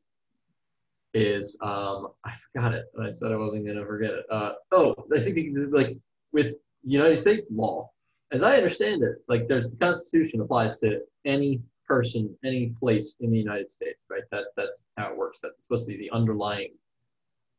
is 1.15 1.57
um, 1.63 2.09
I 2.25 2.33
forgot 2.53 2.75
it. 2.75 2.87
And 2.95 3.07
I 3.07 3.11
said 3.11 3.33
I 3.33 3.37
wasn't 3.37 3.67
gonna 3.67 3.85
forget 3.85 4.13
it. 4.13 4.27
Uh, 4.31 4.53
oh, 4.71 4.95
I 5.15 5.19
think 5.19 5.57
like 5.71 5.97
with 6.33 6.57
United 6.85 7.17
States 7.17 7.47
law, 7.51 7.91
as 8.33 8.43
I 8.43 8.57
understand 8.57 9.03
it, 9.03 9.17
like 9.29 9.49
there's 9.49 9.71
the 9.71 9.77
Constitution 9.77 10.41
applies 10.41 10.79
to 10.79 11.01
any 11.25 11.63
person, 11.93 12.35
any 12.43 12.75
place 12.81 13.17
in 13.21 13.31
the 13.31 13.37
United 13.39 13.71
States, 13.71 14.01
right? 14.09 14.23
That 14.31 14.45
that's 14.57 14.85
how 14.97 15.11
it 15.11 15.17
works. 15.17 15.41
That's 15.43 15.63
supposed 15.63 15.87
to 15.87 15.93
be 15.93 15.99
the 15.99 16.11
underlying 16.11 16.73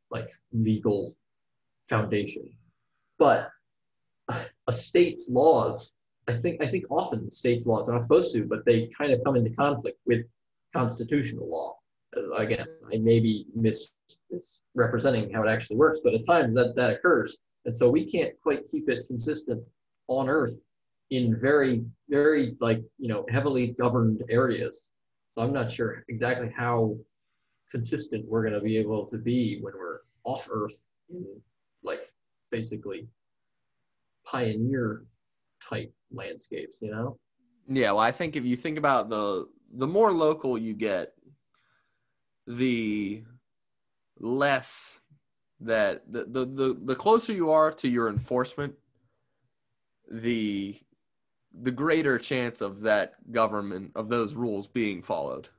like 0.10 0.30
legal 0.52 1.16
foundation. 1.88 2.50
But 3.20 3.52
a 4.68 4.74
state's 4.74 5.30
laws, 5.30 5.94
I 6.28 6.34
think 6.42 6.64
I 6.64 6.68
think 6.68 6.86
often 6.90 7.30
states' 7.30 7.68
laws 7.68 7.90
are 7.90 7.94
not 7.94 8.04
supposed 8.08 8.34
to, 8.34 8.46
but 8.46 8.66
they 8.66 8.90
kind 8.98 9.12
of 9.14 9.24
come 9.24 9.36
into 9.36 9.52
conflict 9.52 10.00
with 10.08 10.26
constitutional 10.76 11.48
law. 11.48 11.78
Again, 12.36 12.66
I 12.92 12.98
may 12.98 13.20
be 13.20 13.46
mis- 13.56 13.94
misrepresenting 14.32 15.32
how 15.32 15.44
it 15.44 15.50
actually 15.50 15.78
works, 15.78 16.00
but 16.04 16.16
at 16.16 16.26
times 16.26 16.56
that, 16.56 16.76
that 16.76 16.92
occurs. 16.96 17.38
And 17.66 17.76
so 17.76 17.90
we 17.90 18.04
can't 18.14 18.34
quite 18.42 18.68
keep 18.68 18.90
it 18.90 19.08
consistent 19.08 19.62
on 20.08 20.28
Earth 20.28 20.56
in 21.10 21.40
very, 21.40 21.84
very 22.10 22.56
like, 22.60 22.82
you 22.98 23.08
know, 23.08 23.26
heavily 23.30 23.76
governed 23.80 24.24
areas. 24.30 24.92
So 25.36 25.44
I'm 25.44 25.54
not 25.54 25.72
sure 25.72 26.04
exactly 26.10 26.52
how 26.56 26.96
consistent 27.72 28.26
we're 28.28 28.44
going 28.44 28.54
to 28.54 28.62
be 28.62 28.78
able 28.78 29.06
to 29.08 29.18
be 29.18 29.60
when 29.62 29.74
we're 29.74 30.00
off 30.24 30.48
Earth 30.52 30.78
in 31.10 31.26
like 31.84 32.12
basically 32.52 33.08
pioneer 34.26 35.04
type 35.62 35.92
landscapes, 36.12 36.78
you 36.82 36.92
know? 36.92 37.18
Yeah, 37.68 37.92
well, 37.92 38.00
I 38.00 38.12
think 38.12 38.36
if 38.36 38.44
you 38.44 38.58
think 38.58 38.78
about 38.78 39.10
the 39.10 39.48
the 39.76 39.88
more 39.88 40.12
local 40.12 40.58
you 40.58 40.74
get, 40.74 41.14
the 42.46 43.24
less 44.20 45.00
that 45.62 46.04
the 46.12 46.26
the 46.26 46.46
the, 46.46 46.80
the 46.84 46.96
closer 46.96 47.34
you 47.34 47.52
are 47.52 47.72
to 47.72 47.88
your 47.88 48.10
enforcement, 48.10 48.74
the 50.12 50.76
the 51.62 51.72
greater 51.72 52.18
chance 52.18 52.62
of 52.62 52.82
that 52.82 53.14
government 53.32 53.92
of 53.96 54.10
those 54.10 54.34
rules 54.34 54.68
being 54.68 55.04
followed. 55.04 55.50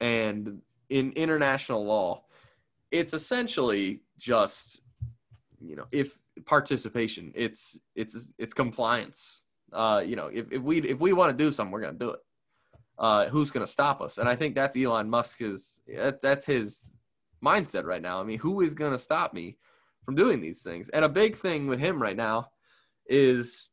And 0.00 0.62
in 0.88 1.12
international 1.12 1.84
law, 1.84 2.24
it's 2.90 3.12
essentially 3.12 4.00
just 4.18 4.80
you 5.60 5.76
know 5.76 5.86
if 5.92 6.16
participation 6.46 7.32
it's 7.34 7.78
it's 7.94 8.32
it's 8.38 8.54
compliance. 8.54 9.44
Uh 9.72 10.02
you 10.04 10.16
know 10.16 10.28
if, 10.28 10.50
if 10.50 10.62
we 10.62 10.78
if 10.82 10.98
we 11.00 11.12
want 11.12 11.36
to 11.36 11.44
do 11.44 11.52
something 11.52 11.72
we're 11.72 11.80
gonna 11.80 11.98
do 11.98 12.10
it. 12.10 12.20
Uh 12.98 13.26
who's 13.26 13.50
gonna 13.50 13.66
stop 13.66 14.00
us? 14.00 14.18
And 14.18 14.28
i 14.28 14.36
think 14.36 14.54
that's 14.54 14.76
elon 14.76 15.10
musk's 15.10 15.80
that's 16.22 16.46
his 16.46 16.90
mindset 17.44 17.84
right 17.84 18.02
now. 18.02 18.20
I 18.20 18.24
mean 18.24 18.38
who 18.38 18.62
is 18.62 18.74
gonna 18.74 18.98
stop 18.98 19.34
me 19.34 19.58
from 20.04 20.14
doing 20.14 20.40
these 20.40 20.62
things? 20.62 20.88
And 20.90 21.04
a 21.04 21.08
big 21.08 21.36
thing 21.36 21.66
with 21.66 21.80
him 21.80 22.00
right 22.00 22.16
now 22.16 22.48
is 23.06 23.68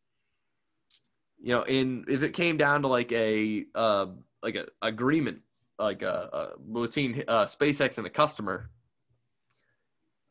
you 1.41 1.53
know 1.53 1.63
in 1.63 2.05
if 2.07 2.23
it 2.23 2.33
came 2.33 2.57
down 2.57 2.83
to 2.83 2.87
like 2.87 3.11
a 3.11 3.65
uh 3.75 4.07
like 4.43 4.55
a 4.55 4.65
agreement 4.81 5.39
like 5.79 6.01
a, 6.01 6.53
a 6.55 6.59
between 6.59 7.23
uh, 7.27 7.45
SpaceX 7.45 7.97
and 7.97 8.07
a 8.07 8.09
customer 8.09 8.69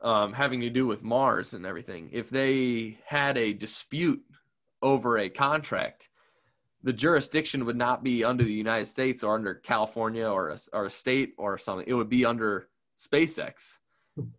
um, 0.01 0.33
having 0.33 0.61
to 0.61 0.71
do 0.71 0.87
with 0.87 1.03
Mars 1.03 1.53
and 1.53 1.67
everything, 1.67 2.11
if 2.13 2.31
they 2.31 2.99
had 3.05 3.37
a 3.37 3.53
dispute 3.53 4.23
over 4.81 5.19
a 5.19 5.29
contract, 5.29 6.09
the 6.83 6.93
jurisdiction 6.93 7.67
would 7.67 7.77
not 7.77 8.03
be 8.03 8.25
under 8.25 8.45
the 8.45 8.53
United 8.53 8.87
States 8.87 9.23
or 9.23 9.35
under 9.35 9.55
California 9.55 10.27
or 10.27 10.51
a, 10.51 10.59
or 10.73 10.87
a 10.87 10.91
state 10.91 11.35
or 11.37 11.59
something. 11.59 11.87
It 11.87 11.95
would 11.95 12.09
be 12.09 12.25
under 12.25 12.69
SpaceX, 12.99 13.79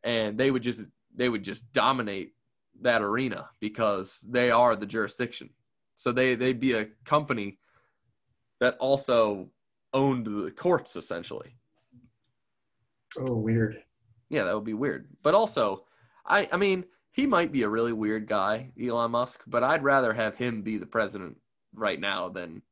and 0.03 0.38
they 0.38 0.49
would 0.49 0.63
just 0.63 0.81
they 1.15 1.29
would 1.29 1.43
just 1.43 1.71
dominate 1.71 2.34
that 2.81 3.01
arena 3.01 3.49
because 3.60 4.25
they 4.27 4.49
are 4.49 4.75
the 4.75 4.88
jurisdiction. 4.88 5.51
So 6.02 6.12
they 6.12 6.34
they'd 6.34 6.60
be 6.60 6.74
a 6.74 6.88
company 7.06 7.60
that 8.60 8.76
also 8.80 9.52
owned 9.94 10.26
the 10.26 10.50
courts 10.50 10.96
essentially. 10.96 11.56
Oh, 13.20 13.36
weird. 13.36 13.84
Yeah, 14.28 14.46
that 14.46 14.56
would 14.56 14.64
be 14.64 14.74
weird. 14.74 15.10
But 15.22 15.36
also, 15.36 15.86
I 16.26 16.50
I 16.52 16.58
mean, 16.58 16.86
he 17.12 17.28
might 17.28 17.52
be 17.52 17.62
a 17.62 17.70
really 17.70 17.94
weird 17.94 18.28
guy, 18.28 18.72
Elon 18.82 19.12
Musk, 19.12 19.44
but 19.46 19.62
I'd 19.64 19.84
rather 19.84 20.12
have 20.12 20.36
him 20.36 20.64
be 20.64 20.80
the 20.80 20.88
president 20.88 21.38
right 21.72 22.00
now 22.00 22.30
than 22.30 22.64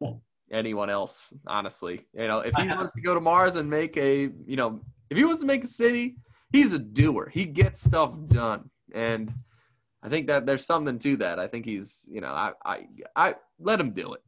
anyone 0.52 0.90
else, 0.90 1.32
honestly. 1.48 2.06
You 2.12 2.28
know, 2.28 2.38
if 2.38 2.54
he 2.54 2.68
wants 2.68 2.94
to 2.94 3.00
go 3.00 3.14
to 3.14 3.20
Mars 3.20 3.56
and 3.56 3.68
make 3.68 3.96
a, 3.96 4.30
you 4.46 4.54
know, 4.54 4.80
if 5.10 5.16
he 5.18 5.24
wants 5.24 5.40
to 5.40 5.46
make 5.48 5.64
a 5.64 5.66
city, 5.66 6.18
he's 6.52 6.72
a 6.72 6.78
doer. 6.78 7.28
He 7.34 7.46
gets 7.46 7.82
stuff 7.82 8.14
done. 8.28 8.70
And 8.94 9.34
I 10.04 10.10
think 10.10 10.26
that 10.26 10.44
there's 10.44 10.66
something 10.66 10.98
to 10.98 11.16
that. 11.16 11.38
I 11.38 11.48
think 11.48 11.64
he's, 11.64 12.06
you 12.10 12.20
know, 12.20 12.28
I 12.28 12.52
I 12.64 12.86
I 13.16 13.34
let 13.58 13.80
him 13.80 13.92
do 13.92 14.12
it. 14.12 14.20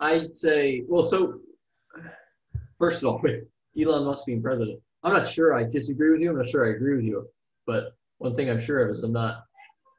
I'd 0.00 0.32
say, 0.32 0.82
well, 0.88 1.02
so 1.02 1.40
first 2.78 3.02
of 3.02 3.08
all, 3.08 3.22
Elon 3.80 4.04
Musk 4.04 4.24
being 4.26 4.42
president, 4.42 4.80
I'm 5.04 5.12
not 5.12 5.28
sure 5.28 5.54
I 5.54 5.64
disagree 5.64 6.10
with 6.10 6.20
you. 6.22 6.30
I'm 6.30 6.38
not 6.38 6.48
sure 6.48 6.66
I 6.66 6.74
agree 6.74 6.96
with 6.96 7.04
you. 7.04 7.28
But 7.66 7.94
one 8.18 8.34
thing 8.34 8.48
I'm 8.48 8.60
sure 8.60 8.80
of 8.80 8.90
is 8.90 9.02
I'm 9.02 9.12
not 9.12 9.44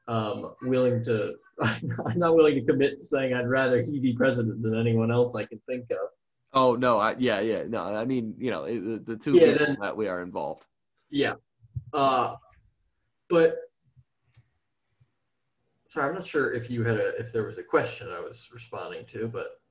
um, 0.07 0.55
willing 0.63 1.03
to. 1.05 1.35
I'm 1.61 2.17
not 2.17 2.35
willing 2.35 2.55
to 2.55 2.65
commit 2.65 2.99
to 2.99 3.05
saying 3.05 3.35
I'd 3.35 3.47
rather 3.47 3.83
he 3.83 3.99
be 3.99 4.13
president 4.13 4.63
than 4.63 4.75
anyone 4.75 5.11
else 5.11 5.35
I 5.35 5.45
can 5.45 5.61
think 5.69 5.91
of. 5.91 6.09
Oh 6.53 6.75
no! 6.75 6.97
I, 6.97 7.15
yeah, 7.19 7.39
yeah, 7.41 7.63
no. 7.67 7.83
I 7.83 8.03
mean, 8.05 8.33
you 8.39 8.49
know, 8.49 8.65
the, 8.65 8.99
the 9.05 9.15
two 9.15 9.33
yeah, 9.33 9.51
people 9.51 9.65
then, 9.67 9.77
that 9.81 9.95
we 9.95 10.07
are 10.07 10.23
involved. 10.23 10.65
Yeah, 11.11 11.35
uh, 11.93 12.35
but 13.29 13.57
sorry, 15.93 16.09
I'm 16.09 16.15
not 16.15 16.25
sure 16.25 16.51
if 16.51 16.69
you 16.71 16.83
had 16.83 16.97
a 16.97 17.15
if 17.19 17.31
there 17.31 17.43
was 17.43 17.57
a 17.57 17.63
question 17.63 18.07
I 18.09 18.19
was 18.19 18.49
responding 18.51 19.05
to, 19.07 19.27
but 19.27 19.61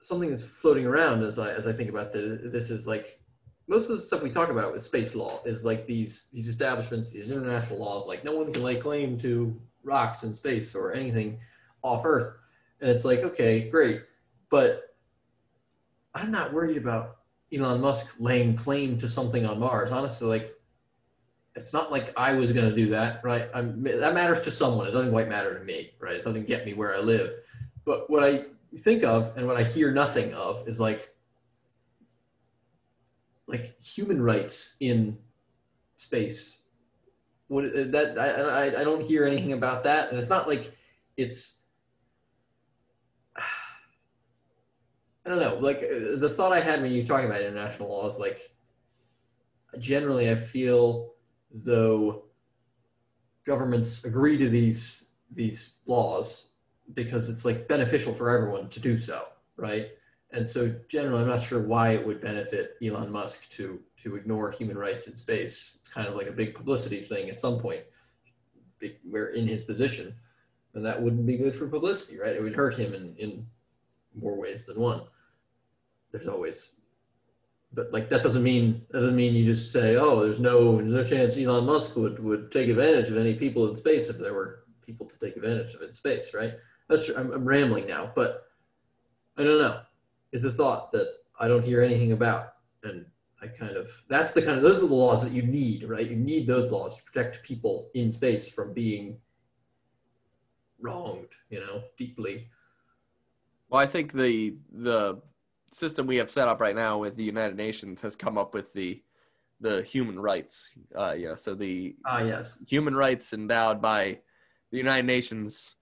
something 0.00 0.30
that's 0.30 0.44
floating 0.44 0.86
around 0.86 1.22
as 1.22 1.38
I 1.38 1.52
as 1.52 1.66
I 1.66 1.72
think 1.72 1.90
about 1.90 2.12
this, 2.12 2.40
this 2.44 2.70
is 2.70 2.86
like 2.86 3.20
most 3.68 3.90
of 3.90 3.98
the 3.98 4.02
stuff 4.02 4.22
we 4.22 4.30
talk 4.30 4.48
about 4.48 4.72
with 4.72 4.82
space 4.82 5.14
law 5.14 5.42
is 5.44 5.64
like 5.64 5.86
these 5.86 6.28
these 6.32 6.48
establishments, 6.48 7.10
these 7.10 7.30
international 7.30 7.78
laws, 7.78 8.06
like 8.06 8.24
no 8.24 8.32
one 8.32 8.50
can 8.50 8.62
lay 8.62 8.76
claim 8.76 9.18
to 9.18 9.54
rocks 9.84 10.22
in 10.22 10.32
space 10.32 10.74
or 10.74 10.94
anything 10.94 11.38
off 11.82 12.04
Earth. 12.04 12.34
And 12.80 12.90
it's 12.90 13.04
like, 13.04 13.20
okay, 13.20 13.68
great. 13.68 14.02
But 14.50 14.96
I'm 16.14 16.30
not 16.30 16.52
worried 16.52 16.78
about 16.78 17.18
Elon 17.52 17.80
Musk 17.80 18.14
laying 18.18 18.56
claim 18.56 18.98
to 18.98 19.08
something 19.08 19.44
on 19.44 19.60
Mars. 19.60 19.92
Honestly, 19.92 20.26
like 20.28 20.55
it's 21.56 21.72
not 21.72 21.90
like 21.90 22.12
I 22.16 22.34
was 22.34 22.52
going 22.52 22.68
to 22.68 22.76
do 22.76 22.90
that, 22.90 23.24
right? 23.24 23.48
I'm, 23.54 23.82
that 23.82 24.14
matters 24.14 24.42
to 24.42 24.50
someone. 24.50 24.86
It 24.86 24.90
doesn't 24.90 25.10
quite 25.10 25.28
matter 25.28 25.58
to 25.58 25.64
me, 25.64 25.92
right? 25.98 26.16
It 26.16 26.24
doesn't 26.24 26.46
get 26.46 26.66
me 26.66 26.74
where 26.74 26.94
I 26.94 26.98
live. 26.98 27.32
But 27.84 28.10
what 28.10 28.22
I 28.22 28.44
think 28.78 29.04
of 29.04 29.36
and 29.36 29.46
what 29.46 29.56
I 29.56 29.62
hear 29.64 29.90
nothing 29.90 30.34
of 30.34 30.68
is 30.68 30.78
like 30.78 31.14
like 33.46 33.80
human 33.80 34.20
rights 34.20 34.76
in 34.80 35.18
space. 35.96 36.58
What 37.48 37.64
that 37.92 38.18
I, 38.18 38.28
I 38.28 38.80
I 38.80 38.84
don't 38.84 39.02
hear 39.02 39.24
anything 39.24 39.52
about 39.52 39.84
that, 39.84 40.10
and 40.10 40.18
it's 40.18 40.28
not 40.28 40.48
like 40.48 40.76
it's. 41.16 41.54
I 45.24 45.28
don't 45.28 45.40
know. 45.40 45.56
Like 45.56 45.80
the 45.80 46.28
thought 46.28 46.52
I 46.52 46.60
had 46.60 46.82
when 46.82 46.90
you 46.92 47.02
were 47.02 47.08
talking 47.08 47.26
about 47.26 47.40
international 47.40 47.88
law 47.88 48.06
is 48.06 48.18
like, 48.18 48.50
generally, 49.78 50.30
I 50.30 50.34
feel 50.34 51.15
as 51.56 51.64
though 51.64 52.24
governments 53.44 54.04
agree 54.04 54.38
to 54.38 54.48
these 54.48 55.08
these 55.32 55.72
laws 55.86 56.48
because 56.94 57.28
it's 57.28 57.44
like 57.44 57.66
beneficial 57.66 58.12
for 58.12 58.30
everyone 58.30 58.68
to 58.68 58.78
do 58.78 58.96
so, 58.96 59.24
right? 59.56 59.88
and 60.32 60.46
so 60.46 60.74
generally, 60.88 61.22
I'm 61.22 61.28
not 61.28 61.40
sure 61.40 61.62
why 61.62 61.92
it 61.92 62.06
would 62.06 62.20
benefit 62.20 62.76
Elon 62.84 63.10
Musk 63.10 63.48
to 63.50 63.80
to 64.02 64.16
ignore 64.16 64.50
human 64.50 64.76
rights 64.76 65.06
in 65.08 65.16
space. 65.16 65.76
It's 65.78 65.88
kind 65.88 66.06
of 66.06 66.14
like 66.14 66.26
a 66.26 66.32
big 66.32 66.54
publicity 66.54 67.00
thing 67.00 67.30
at 67.30 67.40
some 67.40 67.58
point. 67.58 67.82
We're 69.04 69.28
in 69.28 69.48
his 69.48 69.64
position, 69.64 70.14
and 70.74 70.84
that 70.84 71.00
wouldn't 71.00 71.26
be 71.26 71.38
good 71.38 71.56
for 71.56 71.66
publicity, 71.68 72.18
right? 72.18 72.36
It 72.36 72.42
would 72.42 72.54
hurt 72.54 72.76
him 72.76 72.92
in 72.92 73.14
in 73.18 73.46
more 74.14 74.36
ways 74.36 74.66
than 74.66 74.80
one. 74.80 75.02
There's 76.12 76.28
always, 76.28 76.72
but 77.76 77.92
like 77.92 78.08
that 78.08 78.22
doesn't 78.22 78.42
mean 78.42 78.84
that 78.90 79.00
doesn't 79.00 79.14
mean 79.14 79.34
you 79.34 79.44
just 79.44 79.70
say, 79.70 79.96
oh, 79.96 80.24
there's 80.24 80.40
no 80.40 80.78
there's 80.78 80.92
no 80.92 81.04
chance 81.04 81.38
Elon 81.38 81.66
Musk 81.66 81.94
would 81.94 82.18
would 82.18 82.50
take 82.50 82.68
advantage 82.68 83.10
of 83.10 83.18
any 83.18 83.34
people 83.34 83.68
in 83.68 83.76
space 83.76 84.08
if 84.08 84.18
there 84.18 84.34
were 84.34 84.64
people 84.84 85.06
to 85.06 85.18
take 85.18 85.36
advantage 85.36 85.74
of 85.74 85.82
in 85.82 85.92
space, 85.92 86.32
right? 86.32 86.54
That's 86.88 87.10
I'm, 87.10 87.30
I'm 87.30 87.44
rambling 87.44 87.86
now, 87.86 88.10
but 88.16 88.46
I 89.36 89.44
don't 89.44 89.58
know. 89.58 89.82
Is 90.32 90.44
a 90.44 90.50
thought 90.50 90.90
that 90.92 91.08
I 91.38 91.46
don't 91.48 91.64
hear 91.64 91.82
anything 91.82 92.12
about, 92.12 92.54
and 92.82 93.04
I 93.42 93.46
kind 93.46 93.76
of 93.76 93.90
that's 94.08 94.32
the 94.32 94.40
kind 94.40 94.56
of 94.56 94.62
those 94.62 94.82
are 94.82 94.86
the 94.86 94.94
laws 94.94 95.22
that 95.22 95.32
you 95.32 95.42
need, 95.42 95.84
right? 95.84 96.08
You 96.08 96.16
need 96.16 96.46
those 96.46 96.72
laws 96.72 96.96
to 96.96 97.02
protect 97.02 97.44
people 97.44 97.90
in 97.94 98.10
space 98.10 98.48
from 98.48 98.72
being 98.72 99.18
wronged, 100.80 101.28
you 101.50 101.60
know, 101.60 101.82
deeply. 101.98 102.48
Well, 103.68 103.82
I 103.82 103.86
think 103.86 104.12
the 104.12 104.56
the 104.72 105.20
system 105.76 106.06
we 106.06 106.16
have 106.16 106.30
set 106.30 106.48
up 106.48 106.60
right 106.60 106.74
now 106.74 106.96
with 106.98 107.16
the 107.16 107.22
United 107.22 107.56
Nations 107.56 108.00
has 108.00 108.16
come 108.16 108.38
up 108.38 108.54
with 108.54 108.72
the 108.72 109.02
the 109.60 109.82
human 109.82 110.18
rights. 110.18 110.70
Uh, 110.96 111.12
yeah, 111.12 111.34
so 111.34 111.54
the 111.54 111.94
ah 112.06 112.20
yes, 112.20 112.58
human 112.66 112.94
rights 112.94 113.32
endowed 113.32 113.80
by 113.80 114.18
the 114.70 114.78
United 114.78 115.06
Nations, 115.06 115.74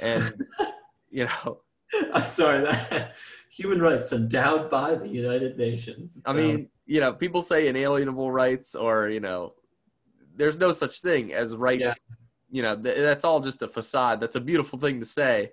and 0.00 0.44
you 1.10 1.24
know, 1.24 1.60
I'm 2.12 2.22
sorry 2.22 2.64
that 2.64 3.14
human 3.50 3.80
rights 3.80 4.12
endowed 4.12 4.70
by 4.70 4.94
the 4.94 5.08
United 5.08 5.56
Nations. 5.56 6.18
I 6.26 6.34
mean, 6.34 6.68
you 6.84 7.00
know, 7.00 7.12
people 7.12 7.42
say 7.42 7.68
inalienable 7.68 8.30
rights, 8.30 8.74
or 8.74 9.08
you 9.08 9.20
know, 9.20 9.54
there's 10.36 10.58
no 10.58 10.72
such 10.72 11.00
thing 11.00 11.32
as 11.32 11.56
rights. 11.56 11.82
Yeah. 11.82 11.94
You 12.50 12.62
know, 12.62 12.76
th- 12.76 12.96
that's 12.96 13.24
all 13.24 13.40
just 13.40 13.60
a 13.60 13.68
facade. 13.68 14.20
That's 14.20 14.36
a 14.36 14.40
beautiful 14.40 14.78
thing 14.78 15.00
to 15.00 15.06
say, 15.06 15.52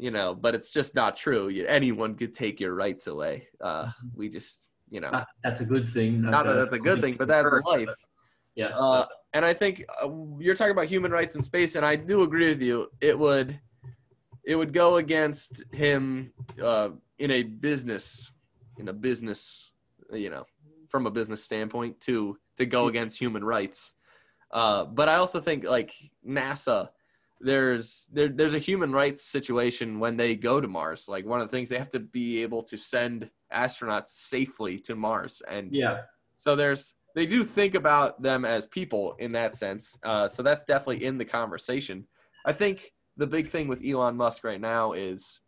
you 0.00 0.10
know, 0.10 0.34
but 0.34 0.54
it's 0.54 0.70
just 0.72 0.94
not 0.94 1.14
true. 1.14 1.50
Anyone 1.68 2.14
could 2.14 2.32
take 2.32 2.58
your 2.58 2.74
rights 2.74 3.06
away. 3.06 3.48
Uh, 3.60 3.84
mm-hmm. 3.84 4.08
we 4.14 4.30
just, 4.30 4.68
you 4.88 4.98
know, 4.98 5.10
not, 5.10 5.26
that's 5.44 5.60
a 5.60 5.64
good 5.66 5.86
thing. 5.86 6.22
Not, 6.22 6.30
not 6.30 6.46
that 6.46 6.54
that's 6.54 6.72
a 6.72 6.78
good 6.78 7.02
thing, 7.02 7.16
but 7.18 7.28
that's 7.28 7.52
life. 7.66 7.90
Yes. 8.54 8.76
Uh, 8.80 9.04
and 9.34 9.44
I 9.44 9.52
think 9.52 9.84
uh, 10.02 10.08
you're 10.38 10.54
talking 10.54 10.72
about 10.72 10.86
human 10.86 11.12
rights 11.12 11.34
in 11.36 11.42
space, 11.42 11.76
and 11.76 11.84
I 11.84 11.96
do 11.96 12.22
agree 12.22 12.48
with 12.48 12.62
you. 12.62 12.88
It 13.02 13.18
would, 13.18 13.60
it 14.42 14.56
would 14.56 14.72
go 14.72 14.96
against 14.96 15.62
him 15.70 16.32
uh, 16.60 16.88
in 17.18 17.30
a 17.30 17.42
business, 17.42 18.32
in 18.78 18.88
a 18.88 18.94
business, 18.94 19.70
you 20.10 20.30
know, 20.30 20.46
from 20.88 21.06
a 21.06 21.10
business 21.10 21.44
standpoint 21.44 22.00
to 22.00 22.38
to 22.56 22.64
go 22.64 22.88
against 22.88 23.18
human 23.18 23.44
rights. 23.44 23.92
Uh, 24.50 24.86
but 24.86 25.10
I 25.10 25.16
also 25.16 25.40
think 25.40 25.64
like 25.64 25.92
NASA, 26.26 26.88
there's 27.40 28.08
there, 28.12 28.28
there's 28.28 28.54
a 28.54 28.58
human 28.58 28.92
rights 28.92 29.22
situation 29.22 29.98
when 29.98 30.16
they 30.16 30.36
go 30.36 30.60
to 30.60 30.68
Mars. 30.68 31.08
Like 31.08 31.26
one 31.26 31.40
of 31.40 31.48
the 31.48 31.56
things 31.56 31.68
they 31.68 31.78
have 31.78 31.90
to 31.90 32.00
be 32.00 32.42
able 32.42 32.62
to 32.64 32.76
send 32.76 33.30
astronauts 33.52 34.08
safely 34.08 34.78
to 34.80 34.94
Mars, 34.94 35.42
and 35.48 35.72
yeah, 35.72 36.02
so 36.36 36.54
there's 36.54 36.94
they 37.14 37.26
do 37.26 37.42
think 37.42 37.74
about 37.74 38.22
them 38.22 38.44
as 38.44 38.66
people 38.66 39.16
in 39.18 39.32
that 39.32 39.54
sense. 39.54 39.98
Uh, 40.02 40.28
so 40.28 40.42
that's 40.42 40.64
definitely 40.64 41.04
in 41.04 41.18
the 41.18 41.24
conversation. 41.24 42.06
I 42.46 42.52
think 42.52 42.92
the 43.16 43.26
big 43.26 43.48
thing 43.48 43.68
with 43.68 43.84
Elon 43.84 44.16
Musk 44.16 44.44
right 44.44 44.60
now 44.60 44.92
is, 44.92 45.40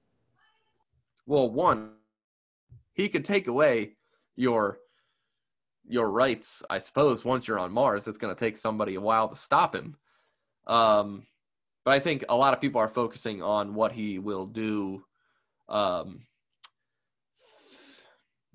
well, 1.26 1.48
one, 1.50 1.92
he 2.94 3.09
could 3.09 3.24
take 3.24 3.46
away 3.46 3.96
your 4.35 4.78
your 5.87 6.11
rights, 6.11 6.62
I 6.70 6.78
suppose. 6.78 7.24
Once 7.24 7.46
you're 7.46 7.59
on 7.59 7.72
Mars, 7.72 8.09
it's 8.09 8.18
going 8.18 8.35
to 8.35 8.38
take 8.38 8.57
somebody 8.57 8.94
a 8.94 9.00
while 9.00 9.28
to 9.28 9.37
stop 9.37 9.74
him. 9.74 9.96
Um, 10.66 11.26
but 11.85 11.92
I 11.92 12.01
think 12.01 12.25
a 12.29 12.37
lot 12.37 12.55
of 12.55 12.61
people 12.61 12.81
are 12.81 12.88
focusing 12.88 13.42
on 13.42 13.75
what 13.75 13.92
he 13.92 14.18
will 14.18 14.47
do 14.47 15.05
um, 15.68 16.21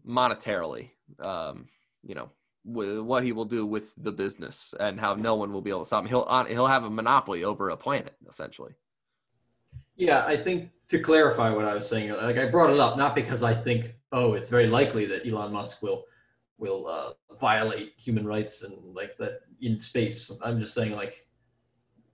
monetarily. 0.07 0.91
Um, 1.19 1.67
you 2.03 2.15
know, 2.15 2.29
what 2.63 3.23
he 3.23 3.31
will 3.31 3.45
do 3.45 3.65
with 3.65 3.91
the 3.97 4.11
business 4.11 4.73
and 4.79 4.99
how 4.99 5.13
no 5.13 5.35
one 5.35 5.53
will 5.53 5.61
be 5.61 5.69
able 5.69 5.81
to 5.81 5.85
stop 5.85 6.03
him. 6.03 6.09
He'll 6.09 6.45
he'll 6.45 6.67
have 6.67 6.83
a 6.83 6.89
monopoly 6.89 7.43
over 7.43 7.69
a 7.69 7.77
planet 7.77 8.15
essentially. 8.27 8.73
Yeah, 9.95 10.25
I 10.25 10.37
think 10.37 10.69
to 10.89 10.99
clarify 10.99 11.49
what 11.49 11.65
I 11.65 11.73
was 11.73 11.87
saying, 11.87 12.11
like 12.11 12.37
I 12.37 12.47
brought 12.49 12.71
it 12.71 12.79
up 12.79 12.97
not 12.97 13.15
because 13.15 13.43
I 13.43 13.53
think 13.53 13.95
oh 14.11 14.33
it's 14.33 14.49
very 14.49 14.67
likely 14.67 15.05
that 15.05 15.25
Elon 15.27 15.53
Musk 15.53 15.81
will 15.81 16.05
will 16.57 16.87
uh, 16.87 17.35
violate 17.39 17.93
human 17.97 18.25
rights 18.25 18.63
and 18.63 18.73
like 18.93 19.17
that 19.17 19.41
in 19.61 19.79
space. 19.79 20.31
I'm 20.43 20.59
just 20.59 20.73
saying 20.73 20.91
like 20.91 21.26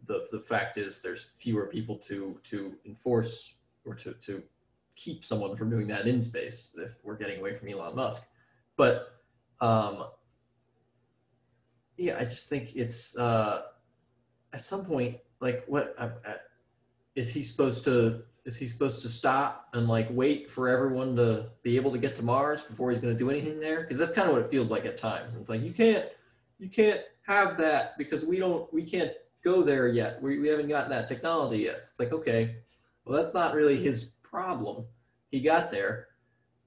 the 0.06 0.28
the 0.32 0.39
fact 0.39 0.78
is 0.78 1.02
there's 1.02 1.30
fewer 1.38 1.68
people 1.68 1.98
to 1.98 2.39
to 2.44 2.74
enforce 2.86 3.54
or 3.86 3.96
to 3.96 4.13
to 4.13 4.44
keep 4.96 5.26
someone 5.26 5.56
from 5.56 5.70
doing 5.70 5.88
that 5.88 6.08
in 6.08 6.22
space 6.22 6.76
if 6.78 6.92
we're 7.04 7.16
getting 7.16 7.39
away 7.39 7.56
from 7.58 7.68
Elon 7.68 7.96
Musk. 7.96 8.26
But 8.78 9.20
um, 9.60 10.06
yeah, 11.98 12.18
I 12.20 12.24
just 12.24 12.50
think 12.50 12.76
it's 12.76 13.18
uh, 13.18 13.63
at 14.52 14.62
some 14.62 14.86
point 14.86 15.18
like 15.39 15.63
what 15.68 15.96
uh, 15.98 16.10
uh, 16.26 16.34
is 17.16 17.30
he 17.30 17.44
supposed 17.44 17.84
to 17.86 18.24
is 18.46 18.58
he 18.58 18.68
supposed 18.68 19.02
to 19.02 19.10
stop 19.10 19.70
and 19.74 19.88
like 19.88 20.08
wait 20.12 20.52
for 20.52 20.68
everyone 20.68 21.16
to 21.16 21.50
be 21.62 21.76
able 21.76 21.92
to 21.92 21.98
get 21.98 22.16
to 22.18 22.24
Mars 22.24 22.62
before 22.62 22.92
he's 22.92 23.00
going 23.00 23.13
to 23.13 23.18
do 23.18 23.30
anything 23.30 23.60
there? 23.60 23.82
Because 23.82 23.98
that's 23.98 24.12
kind 24.12 24.28
of 24.28 24.36
what 24.36 24.44
it 24.44 24.52
feels 24.52 24.70
like 24.70 24.86
at 24.86 24.98
times. 24.98 25.34
It's 25.39 25.50
like 25.50 25.62
you 25.62 25.72
can't 25.72 26.06
you 26.60 26.70
can't 26.70 27.02
have 27.26 27.58
that 27.58 27.98
because 27.98 28.26
we 28.26 28.38
don't 28.38 28.72
we 28.74 28.84
can't 28.84 29.12
go 29.43 29.62
there 29.63 29.88
yet. 29.88 30.21
We 30.21 30.39
we 30.39 30.47
haven't 30.47 30.69
gotten 30.69 30.89
that 30.89 31.08
technology 31.08 31.60
yet. 31.60 31.77
It's 31.77 31.99
like 31.99 32.13
okay, 32.13 32.58
well 33.06 33.17
that's 33.17 33.34
not 33.34 33.56
really 33.56 33.82
his 33.82 34.12
problem. 34.23 34.86
He 35.32 35.41
got 35.41 35.71
there, 35.71 36.08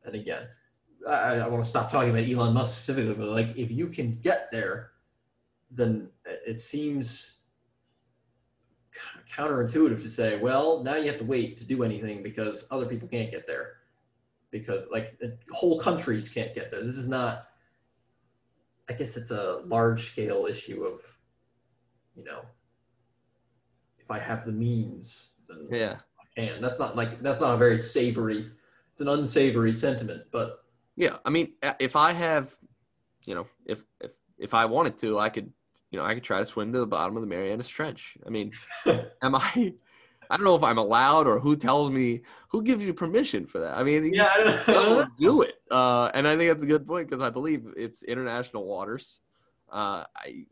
and 0.05 0.15
again, 0.15 0.47
I, 1.09 1.37
I 1.37 1.49
want 1.49 1.63
to 1.63 1.69
stop 1.69 1.91
talking 1.91 2.11
about 2.11 2.29
Elon 2.29 2.55
Musk 2.55 2.75
specifically, 2.75 3.15
but 3.15 3.29
like 3.29 3.57
if 3.57 3.71
you 3.71 3.89
can 3.89 4.19
get 4.21 4.51
there 4.51 4.91
then 5.71 6.09
it 6.25 6.61
seems 6.61 7.37
counterintuitive 9.35 10.01
to 10.03 10.09
say, 10.09 10.39
well, 10.39 10.83
now 10.83 10.97
you 10.97 11.07
have 11.09 11.19
to 11.19 11.25
wait 11.25 11.59
to 11.59 11.65
do 11.65 11.83
anything 11.83 12.23
because 12.23 12.67
other 12.71 12.87
people 12.87 13.09
can't 13.09 13.31
get 13.31 13.47
there. 13.47 13.75
Because 14.51 14.85
like 14.91 15.21
whole 15.51 15.79
countries 15.79 16.31
can't 16.31 16.55
get 16.55 16.71
there. 16.71 16.83
This 16.83 16.97
is 16.97 17.09
not. 17.09 17.49
I 18.89 18.93
guess 18.93 19.17
it's 19.17 19.33
a 19.33 19.63
large 19.67 20.11
scale 20.11 20.47
issue 20.47 20.85
of, 20.85 21.01
you 22.15 22.23
know, 22.23 22.43
if 24.07 24.11
I 24.11 24.21
have 24.21 24.47
the 24.47 24.53
means, 24.53 25.31
then 25.49 25.69
yeah, 25.71 25.97
I 26.21 26.41
can. 26.41 26.63
That's 26.63 26.79
not 26.79 26.97
like 26.97 27.21
that's 27.23 27.41
not 27.41 27.55
a 27.55 27.57
very 27.57 27.83
savory. 27.83 28.51
It's 28.93 29.01
an 29.01 29.09
unsavory 29.09 29.75
sentiment, 29.75 30.23
but 30.31 30.65
yeah, 30.95 31.17
I 31.25 31.31
mean, 31.31 31.55
if 31.81 31.97
I 31.97 32.13
have, 32.13 32.55
you 33.25 33.35
know, 33.35 33.47
if 33.67 33.83
if 34.01 34.13
if 34.39 34.55
I 34.55 34.65
wanted 34.67 34.97
to, 34.99 35.19
I 35.19 35.29
could 35.29 35.53
you 35.91 35.99
know, 35.99 36.05
I 36.05 36.15
could 36.15 36.23
try 36.23 36.39
to 36.39 36.47
swim 36.47 36.73
to 36.73 36.79
the 36.79 36.87
bottom 36.87 37.17
of 37.17 37.23
the 37.23 37.27
Marianas 37.27 37.69
Trench. 37.69 38.17
I 38.25 38.31
mean, 38.31 38.53
am 39.23 39.35
I? 39.35 39.75
I 40.29 40.37
don't 40.37 40.45
know 40.45 40.57
if 40.57 40.65
I'm 40.65 40.79
allowed 40.79 41.27
or 41.27 41.39
who 41.39 41.57
tells 41.57 41.91
me 41.91 42.23
who 42.49 42.63
gives 42.63 42.85
you 42.85 42.95
permission 42.95 43.47
for 43.47 43.61
that. 43.61 43.77
I 43.77 43.83
mean, 43.83 44.13
yeah, 44.13 44.29
I 44.33 44.63
don't 44.67 45.17
do 45.19 45.43
it. 45.43 45.55
Uh, 45.71 46.11
and 46.15 46.29
I 46.29 46.37
think 46.37 46.51
that's 46.51 46.63
a 46.63 46.67
good 46.67 46.87
point 46.87 47.09
because 47.09 47.23
I 47.23 47.31
believe 47.31 47.73
it's 47.77 48.03
international 48.05 48.67
waters. 48.67 49.19
Uh, 49.71 50.05
I, 50.17 50.47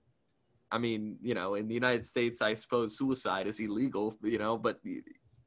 I 0.74 0.78
mean, 0.78 1.16
you 1.22 1.34
know, 1.34 1.54
in 1.54 1.68
the 1.68 1.74
United 1.74 2.04
States, 2.04 2.42
I 2.42 2.54
suppose 2.54 2.98
suicide 2.98 3.46
is 3.46 3.60
illegal. 3.60 4.16
You 4.22 4.38
know, 4.38 4.58
but 4.58 4.80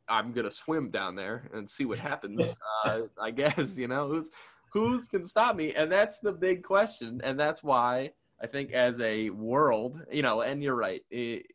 I'm 0.08 0.32
gonna 0.32 0.52
swim 0.52 0.90
down 0.90 1.16
there 1.16 1.50
and 1.54 1.70
see 1.70 1.86
what 1.86 2.00
happens. 2.00 2.42
Uh, 2.86 3.02
I 3.20 3.32
guess 3.32 3.76
you 3.78 3.88
know 3.88 4.08
who's 4.08 4.30
who's 4.72 5.08
can 5.08 5.24
stop 5.24 5.56
me, 5.56 5.74
and 5.74 5.92
that's 5.92 6.20
the 6.20 6.32
big 6.32 6.64
question, 6.64 7.20
and 7.24 7.38
that's 7.38 7.64
why 7.64 8.12
I 8.42 8.48
think 8.48 8.72
as 8.72 9.02
a 9.02 9.30
world, 9.32 10.00
you 10.12 10.22
know, 10.22 10.42
and 10.42 10.62
you're 10.62 10.76
right. 10.76 11.02
It, 11.10 11.48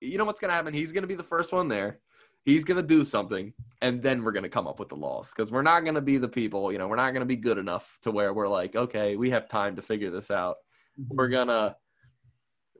you 0.00 0.18
know 0.18 0.24
what's 0.24 0.40
going 0.40 0.48
to 0.50 0.54
happen? 0.54 0.72
He's 0.72 0.92
going 0.92 1.02
to 1.02 1.08
be 1.08 1.14
the 1.14 1.22
first 1.22 1.52
one 1.52 1.68
there. 1.68 2.00
He's 2.44 2.64
going 2.64 2.80
to 2.80 2.86
do 2.86 3.04
something, 3.04 3.52
and 3.82 4.02
then 4.02 4.22
we're 4.22 4.32
going 4.32 4.44
to 4.44 4.48
come 4.48 4.66
up 4.66 4.78
with 4.78 4.88
the 4.88 4.94
laws 4.94 5.30
because 5.30 5.50
we're 5.50 5.62
not 5.62 5.80
going 5.80 5.96
to 5.96 6.00
be 6.00 6.16
the 6.16 6.28
people, 6.28 6.72
you 6.72 6.78
know, 6.78 6.88
we're 6.88 6.96
not 6.96 7.10
going 7.10 7.20
to 7.20 7.26
be 7.26 7.36
good 7.36 7.58
enough 7.58 7.98
to 8.02 8.10
where 8.10 8.32
we're 8.32 8.48
like, 8.48 8.76
okay, 8.76 9.16
we 9.16 9.30
have 9.30 9.48
time 9.48 9.76
to 9.76 9.82
figure 9.82 10.10
this 10.10 10.30
out. 10.30 10.56
Mm-hmm. 10.98 11.16
We're 11.16 11.28
going 11.28 11.48
to, 11.48 11.76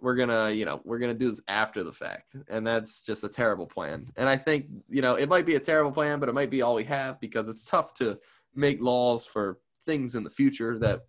we're 0.00 0.14
going 0.14 0.28
to, 0.28 0.54
you 0.54 0.64
know, 0.64 0.80
we're 0.84 0.98
going 0.98 1.12
to 1.12 1.18
do 1.18 1.30
this 1.30 1.42
after 1.48 1.82
the 1.82 1.92
fact. 1.92 2.36
And 2.48 2.66
that's 2.66 3.00
just 3.00 3.24
a 3.24 3.28
terrible 3.28 3.66
plan. 3.66 4.12
And 4.16 4.28
I 4.28 4.36
think, 4.36 4.66
you 4.88 5.02
know, 5.02 5.14
it 5.14 5.28
might 5.28 5.46
be 5.46 5.54
a 5.54 5.60
terrible 5.60 5.92
plan, 5.92 6.20
but 6.20 6.28
it 6.28 6.34
might 6.34 6.50
be 6.50 6.62
all 6.62 6.74
we 6.74 6.84
have 6.84 7.20
because 7.20 7.48
it's 7.48 7.64
tough 7.64 7.94
to 7.94 8.18
make 8.54 8.80
laws 8.80 9.26
for 9.26 9.58
things 9.86 10.14
in 10.14 10.24
the 10.24 10.30
future 10.30 10.78
that, 10.78 11.02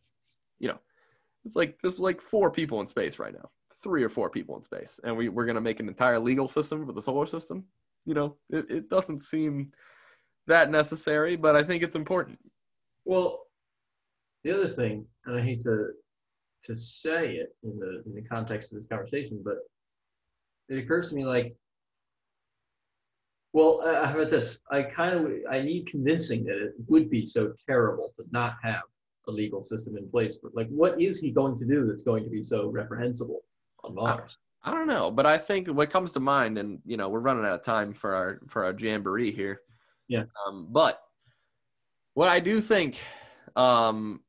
you 0.59 0.67
know, 0.67 0.79
it's 1.47 1.55
like 1.55 1.79
there's 1.81 1.99
like 1.99 2.21
four 2.21 2.51
people 2.51 2.81
in 2.81 2.87
space 2.87 3.19
right 3.19 3.33
now, 3.33 3.49
three 3.81 4.03
or 4.03 4.09
four 4.09 4.29
people 4.29 4.55
in 4.57 4.63
space, 4.63 4.99
and 5.03 5.15
we 5.15 5.29
we're 5.29 5.45
gonna 5.45 5.61
make 5.61 5.79
an 5.79 5.87
entire 5.87 6.19
legal 6.19 6.47
system 6.47 6.85
for 6.85 6.91
the 6.91 7.01
solar 7.01 7.25
system. 7.25 7.63
You 8.05 8.13
know, 8.13 8.35
it, 8.49 8.69
it 8.69 8.89
doesn't 8.89 9.21
seem 9.21 9.71
that 10.47 10.69
necessary, 10.69 11.37
but 11.37 11.55
I 11.55 11.63
think 11.63 11.83
it's 11.83 11.95
important. 11.95 12.37
Well, 13.05 13.45
the 14.43 14.51
other 14.51 14.67
thing, 14.67 15.05
and 15.25 15.37
I 15.37 15.41
hate 15.41 15.61
to 15.61 15.91
to 16.67 16.77
say 16.77 17.35
it 17.35 17.55
in 17.63 17.79
the 17.79 18.03
in 18.05 18.13
the 18.13 18.21
context 18.21 18.71
of 18.71 18.77
this 18.77 18.87
conversation, 18.87 19.41
but 19.43 19.57
it 20.69 20.77
occurs 20.77 21.09
to 21.09 21.15
me 21.15 21.25
like, 21.25 21.55
well, 23.53 23.81
uh, 23.83 24.05
how 24.05 24.13
about 24.13 24.29
this? 24.29 24.59
I 24.69 24.83
kind 24.83 25.15
of 25.15 25.31
I 25.49 25.61
need 25.61 25.87
convincing 25.87 26.43
that 26.45 26.57
it 26.57 26.73
would 26.87 27.09
be 27.09 27.25
so 27.25 27.53
terrible 27.67 28.11
to 28.17 28.23
not 28.31 28.55
have 28.61 28.83
a 29.27 29.31
legal 29.31 29.63
system 29.63 29.97
in 29.97 30.09
place. 30.09 30.37
But 30.37 30.55
like, 30.55 30.67
what 30.69 31.01
is 31.01 31.19
he 31.19 31.31
going 31.31 31.57
to 31.59 31.65
do 31.65 31.87
that's 31.87 32.03
going 32.03 32.23
to 32.23 32.29
be 32.29 32.43
so 32.43 32.67
reprehensible 32.69 33.41
on 33.83 33.95
Mars? 33.95 34.37
I 34.63 34.71
don't 34.71 34.87
know, 34.87 35.11
but 35.11 35.25
I 35.25 35.37
think 35.37 35.69
what 35.69 35.89
comes 35.89 36.11
to 36.13 36.19
mind, 36.19 36.57
and 36.57 36.79
you 36.85 36.97
know, 36.97 37.09
we're 37.09 37.19
running 37.19 37.45
out 37.45 37.53
of 37.53 37.63
time 37.63 37.93
for 37.93 38.13
our 38.13 38.41
for 38.47 38.65
our 38.65 38.77
jamboree 38.77 39.31
here. 39.31 39.61
Yeah. 40.07 40.23
Um, 40.45 40.67
but 40.69 41.01
what 42.13 42.27
I 42.27 42.39
do 42.39 42.59
think, 42.61 42.99
um, 43.55 44.21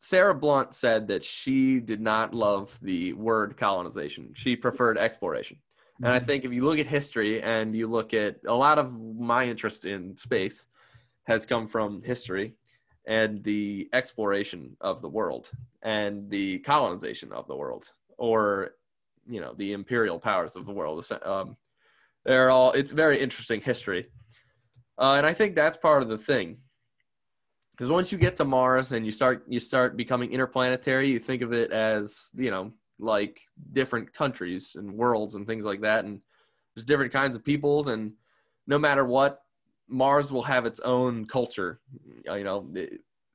Sarah 0.00 0.34
Blunt 0.34 0.74
said 0.74 1.08
that 1.08 1.22
she 1.22 1.78
did 1.78 2.00
not 2.00 2.34
love 2.34 2.78
the 2.80 3.12
word 3.12 3.56
colonization. 3.56 4.32
She 4.34 4.56
preferred 4.56 4.96
exploration. 4.98 5.58
And 6.02 6.10
I 6.10 6.18
think 6.18 6.44
if 6.44 6.52
you 6.52 6.64
look 6.64 6.78
at 6.78 6.86
history 6.86 7.42
and 7.42 7.76
you 7.76 7.86
look 7.86 8.14
at 8.14 8.36
a 8.46 8.54
lot 8.54 8.78
of 8.78 8.92
my 8.92 9.44
interest 9.44 9.84
in 9.84 10.16
space 10.16 10.64
has 11.24 11.44
come 11.44 11.68
from 11.68 12.02
history 12.02 12.54
and 13.06 13.44
the 13.44 13.88
exploration 13.92 14.76
of 14.80 15.02
the 15.02 15.08
world 15.08 15.50
and 15.82 16.30
the 16.30 16.58
colonization 16.60 17.32
of 17.32 17.46
the 17.46 17.56
world 17.56 17.90
or 18.16 18.70
you 19.28 19.40
know 19.40 19.54
the 19.56 19.72
imperial 19.72 20.18
powers 20.18 20.56
of 20.56 20.66
the 20.66 20.72
world 20.72 21.06
um, 21.24 21.56
they're 22.24 22.50
all 22.50 22.72
it's 22.72 22.92
very 22.92 23.20
interesting 23.20 23.60
history 23.60 24.06
uh, 24.98 25.14
and 25.14 25.26
i 25.26 25.32
think 25.32 25.54
that's 25.54 25.76
part 25.76 26.02
of 26.02 26.08
the 26.08 26.18
thing 26.18 26.58
because 27.80 27.90
once 27.90 28.12
you 28.12 28.18
get 28.18 28.36
to 28.36 28.44
mars 28.44 28.92
and 28.92 29.06
you 29.06 29.10
start 29.10 29.42
you 29.48 29.58
start 29.58 29.96
becoming 29.96 30.30
interplanetary 30.30 31.10
you 31.10 31.18
think 31.18 31.40
of 31.40 31.54
it 31.54 31.72
as 31.72 32.28
you 32.36 32.50
know 32.50 32.70
like 33.00 33.40
different 33.72 34.12
countries 34.12 34.76
and 34.76 34.92
worlds 34.92 35.34
and 35.34 35.46
things 35.46 35.64
like 35.64 35.80
that. 35.80 36.04
And 36.04 36.20
there's 36.74 36.84
different 36.84 37.12
kinds 37.12 37.34
of 37.34 37.44
peoples. 37.44 37.88
And 37.88 38.12
no 38.66 38.78
matter 38.78 39.04
what 39.04 39.42
mars 39.88 40.30
will 40.30 40.42
have 40.42 40.66
its 40.66 40.80
own 40.80 41.24
culture. 41.24 41.80
You 42.26 42.44
know 42.44 42.72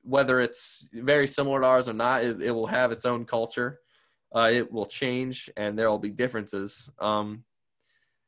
whether 0.04 0.40
it's 0.40 0.88
very 0.94 1.28
similar 1.28 1.62
to 1.62 1.66
ours 1.66 1.90
or 1.90 1.94
not 1.94 2.24
it, 2.24 2.42
it 2.42 2.52
will 2.52 2.68
have 2.68 2.92
its 2.92 3.06
own 3.06 3.26
culture. 3.26 3.80
Uh, 4.34 4.50
it 4.52 4.72
will 4.72 4.86
change 4.86 5.50
and 5.58 5.78
there 5.78 5.90
will 5.90 6.00
be 6.00 6.12
differences. 6.12 6.90
Um, 7.00 7.44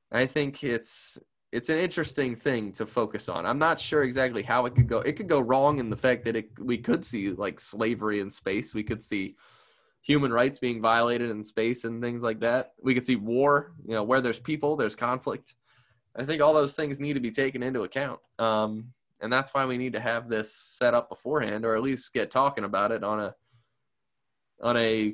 i 0.10 0.26
think 0.26 0.64
it's 0.64 1.20
it's 1.52 1.70
an 1.70 1.78
interesting 1.78 2.36
thing 2.36 2.72
to 2.72 2.86
focus 2.86 3.30
on 3.30 3.46
i'm 3.46 3.60
not 3.60 3.80
sure 3.80 4.04
exactly 4.04 4.44
how 4.44 4.66
it 4.66 4.76
could 4.76 4.88
go 4.88 5.00
it 5.00 5.14
could 5.14 5.30
go 5.30 5.40
wrong 5.40 5.80
in 5.80 5.90
the 5.90 5.96
fact 5.96 6.26
that 6.26 6.36
it, 6.36 6.50
we 6.60 6.78
could 6.78 7.06
see 7.06 7.30
like 7.30 7.60
slavery 7.60 8.20
in 8.20 8.30
space 8.30 8.74
we 8.74 8.84
could 8.84 9.02
see 9.02 9.36
human 10.08 10.32
rights 10.32 10.58
being 10.58 10.82
violated 10.82 11.30
in 11.30 11.44
space 11.44 11.84
and 11.84 12.02
things 12.02 12.24
like 12.24 12.40
that. 12.40 12.72
We 12.82 12.94
could 12.94 13.06
see 13.06 13.18
war, 13.18 13.74
you 13.86 13.94
know, 13.94 14.04
where 14.04 14.22
there's 14.22 14.40
people, 14.40 14.78
there's 14.78 14.96
conflict. 14.96 15.56
I 16.16 16.24
think 16.24 16.42
all 16.42 16.54
those 16.54 16.76
things 16.76 16.98
need 16.98 17.14
to 17.14 17.20
be 17.20 17.30
taken 17.30 17.62
into 17.62 17.84
account. 17.84 18.22
Um, 18.40 18.94
and 19.20 19.32
that's 19.32 19.54
why 19.54 19.66
we 19.66 19.78
need 19.78 19.94
to 19.94 20.00
have 20.00 20.30
this 20.30 20.54
set 20.54 20.94
up 20.94 21.10
beforehand 21.10 21.66
or 21.66 21.76
at 21.76 21.84
least 21.84 22.14
get 22.14 22.32
talking 22.32 22.64
about 22.64 22.94
it 22.94 23.04
on 23.04 23.20
a 23.20 23.36
on 24.62 24.78
a 24.78 25.14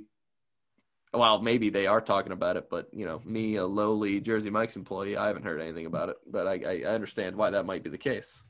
well 1.13 1.41
maybe 1.41 1.69
they 1.69 1.87
are 1.87 2.01
talking 2.01 2.31
about 2.31 2.57
it 2.57 2.69
but 2.69 2.87
you 2.93 3.05
know 3.05 3.21
me 3.25 3.55
a 3.55 3.65
lowly 3.65 4.19
jersey 4.19 4.49
mike's 4.49 4.75
employee 4.75 5.15
i 5.15 5.27
haven't 5.27 5.43
heard 5.43 5.61
anything 5.61 5.85
about 5.85 6.09
it 6.09 6.17
but 6.27 6.47
i, 6.47 6.59
I 6.63 6.93
understand 6.93 7.35
why 7.35 7.49
that 7.51 7.65
might 7.65 7.83
be 7.83 7.89
the 7.89 7.97
case 7.97 8.43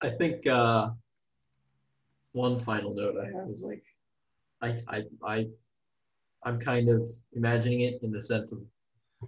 i 0.00 0.10
think 0.10 0.46
uh, 0.46 0.90
one 2.32 2.64
final 2.64 2.94
note 2.94 3.16
i 3.18 3.26
have 3.26 3.48
is 3.48 3.62
like 3.62 3.84
I, 4.62 4.78
I, 4.88 5.02
I, 5.24 5.46
I'm 6.44 6.60
kind 6.60 6.88
of 6.88 7.10
imagining 7.32 7.80
it 7.80 8.00
in 8.02 8.12
the 8.12 8.22
sense 8.22 8.52
of 8.52 8.60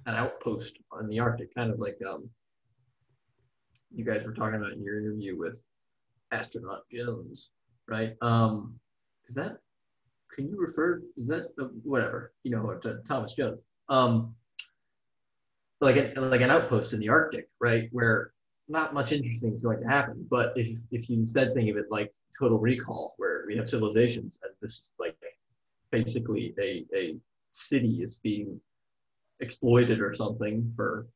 an 0.07 0.15
outpost 0.15 0.79
on 0.93 1.09
the 1.09 1.19
Arctic, 1.19 1.55
kind 1.55 1.73
of 1.73 1.79
like 1.79 1.99
um, 2.09 2.31
you 3.93 4.05
guys 4.05 4.25
were 4.25 4.33
talking 4.33 4.57
about 4.57 4.73
in 4.73 4.83
your 4.83 5.01
interview 5.01 5.37
with 5.37 5.55
astronaut 6.31 6.83
Jones, 6.93 7.51
right? 7.89 8.15
Um, 8.21 8.79
is 9.29 9.35
that 9.35 9.59
can 10.35 10.49
you 10.49 10.57
refer? 10.59 11.03
Is 11.17 11.29
that 11.29 11.49
uh, 11.61 11.67
whatever 11.85 12.33
you 12.43 12.51
know? 12.51 12.79
Uh, 12.85 12.95
Thomas 13.07 13.35
Jones, 13.35 13.61
um, 13.89 14.35
like 15.81 15.97
an 15.97 16.15
like 16.17 16.41
an 16.41 16.51
outpost 16.51 16.93
in 16.93 17.01
the 17.01 17.09
Arctic, 17.09 17.49
right? 17.61 17.89
Where 17.93 18.33
not 18.69 18.95
much 18.95 19.13
interesting 19.13 19.55
is 19.55 19.61
going 19.61 19.81
to 19.81 19.87
happen. 19.87 20.27
But 20.29 20.53
if 20.57 20.77
if 20.91 21.09
you 21.09 21.19
instead 21.19 21.55
think 21.55 21.71
of 21.71 21.77
it 21.77 21.87
like 21.91 22.13
Total 22.39 22.59
Recall, 22.59 23.15
where 23.17 23.45
we 23.47 23.57
have 23.57 23.69
civilizations, 23.69 24.39
and 24.43 24.53
this 24.61 24.73
is 24.73 24.93
like 24.99 25.17
basically 25.91 26.55
a, 26.59 26.85
a 26.95 27.17
city 27.53 28.03
is 28.03 28.17
being 28.17 28.61
exploited 29.41 30.01
or 30.01 30.13
something 30.13 30.73
for 30.75 31.07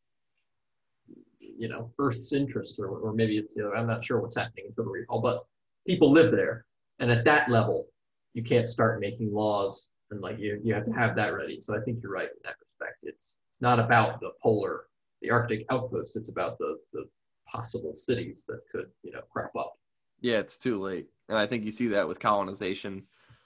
you 1.41 1.69
know 1.69 1.91
Earth's 1.99 2.33
interests, 2.33 2.79
or, 2.79 2.89
or 2.89 3.13
maybe 3.13 3.37
it's 3.37 3.55
the 3.55 3.67
other 3.67 3.77
I'm 3.77 3.87
not 3.87 4.05
sure 4.05 4.21
what's 4.21 4.37
happening 4.37 4.67
in 4.67 4.73
Total 4.75 4.93
Recall, 4.93 5.21
but 5.21 5.45
people 5.87 6.13
live 6.13 6.31
there, 6.31 6.67
and 7.01 7.11
at 7.11 7.25
that 7.25 7.51
level, 7.51 7.89
you 8.39 8.45
can't 8.45 8.69
start 8.69 9.01
making 9.01 9.35
laws, 9.35 9.89
and 10.13 10.21
like 10.21 10.39
you 10.39 10.61
you 10.63 10.73
have 10.73 10.87
to 10.87 10.93
have 10.93 11.17
that 11.17 11.35
ready. 11.35 11.61
So 11.61 11.77
I 11.77 11.81
think 11.81 11.99
you're 12.01 12.13
right 12.13 12.29
in 12.29 12.41
that 12.45 12.55
respect. 12.65 12.99
It's 13.03 13.39
it's 13.51 13.61
not 13.61 13.81
about 13.81 14.21
the 14.21 14.31
polar, 14.41 14.85
the 15.23 15.31
Arctic 15.31 15.67
outpost. 15.71 16.15
It's 16.15 16.31
about 16.31 16.57
the 16.59 16.79
the 16.93 17.09
possible 17.49 17.97
cities 17.97 18.45
that 18.47 18.61
could 18.71 18.87
you 19.03 19.11
know 19.11 19.23
crop 19.33 19.51
up. 19.59 19.73
Yeah, 20.21 20.39
it's 20.39 20.57
too 20.57 20.81
late, 20.81 21.09
and 21.29 21.37
I 21.37 21.49
think 21.49 21.65
you 21.65 21.73
see 21.73 21.89
that 21.89 22.07
with 22.07 22.21
colonization, 22.21 23.03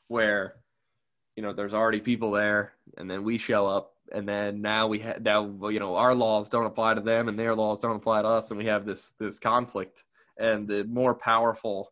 where 0.09 0.57
you 1.37 1.43
know 1.43 1.55
there's 1.55 1.73
already 1.73 2.01
people 2.01 2.33
there 2.33 2.75
and 2.99 3.11
then 3.11 3.25
we 3.25 3.39
show 3.39 3.67
up 3.67 3.95
and 4.13 4.29
then 4.29 4.61
now 4.61 4.87
we 4.87 4.99
have 4.99 5.23
now 5.23 5.71
you 5.71 5.81
know 5.81 5.97
our 5.97 6.15
laws 6.15 6.51
don't 6.51 6.67
apply 6.67 6.93
to 6.93 7.01
them 7.01 7.29
and 7.29 7.39
their 7.39 7.55
laws 7.55 7.81
don't 7.81 7.97
apply 7.97 8.21
to 8.21 8.29
us 8.29 8.51
and 8.51 8.59
we 8.59 8.67
have 8.67 8.85
this 8.85 9.15
this 9.19 9.39
conflict 9.39 10.05
and 10.37 10.69
the 10.69 10.85
more 10.85 11.15
powerful 11.15 11.91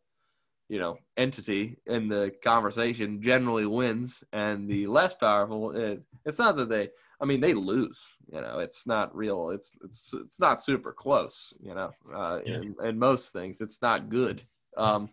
you 0.70 0.78
know 0.78 0.96
entity 1.16 1.76
in 1.86 2.08
the 2.08 2.32
conversation 2.42 3.20
generally 3.20 3.66
wins 3.66 4.24
and 4.32 4.68
the 4.68 4.86
less 4.86 5.12
powerful 5.12 5.72
it, 5.72 6.00
it's 6.24 6.38
not 6.38 6.56
that 6.56 6.68
they 6.68 6.88
i 7.20 7.24
mean 7.24 7.40
they 7.40 7.52
lose 7.52 7.98
you 8.32 8.40
know 8.40 8.60
it's 8.60 8.86
not 8.86 9.14
real 9.14 9.50
it's 9.50 9.74
it's 9.84 10.14
it's 10.14 10.40
not 10.40 10.62
super 10.62 10.92
close 10.92 11.52
you 11.60 11.74
know 11.74 11.90
uh, 12.14 12.38
yeah. 12.46 12.54
in, 12.54 12.74
in 12.84 12.98
most 12.98 13.32
things 13.32 13.60
it's 13.60 13.82
not 13.82 14.08
good 14.08 14.42
um 14.76 15.10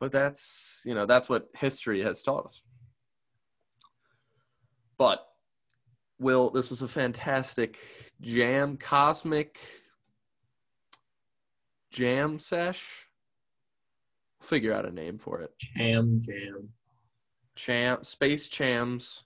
but 0.00 0.12
that's 0.12 0.82
you 0.84 0.94
know 0.94 1.06
that's 1.06 1.28
what 1.28 1.48
history 1.54 2.02
has 2.02 2.20
taught 2.20 2.44
us 2.44 2.60
but 4.98 5.26
Will, 6.18 6.50
this 6.50 6.70
was 6.70 6.80
a 6.80 6.88
fantastic 6.88 7.78
jam, 8.22 8.78
cosmic 8.78 9.58
jam 11.90 12.38
sesh. 12.38 13.05
Figure 14.46 14.72
out 14.72 14.86
a 14.86 14.92
name 14.92 15.18
for 15.18 15.40
it. 15.40 15.52
Cham 15.58 16.20
jam. 16.22 16.68
Cham 17.56 18.04
space 18.04 18.48
chams. 18.48 19.22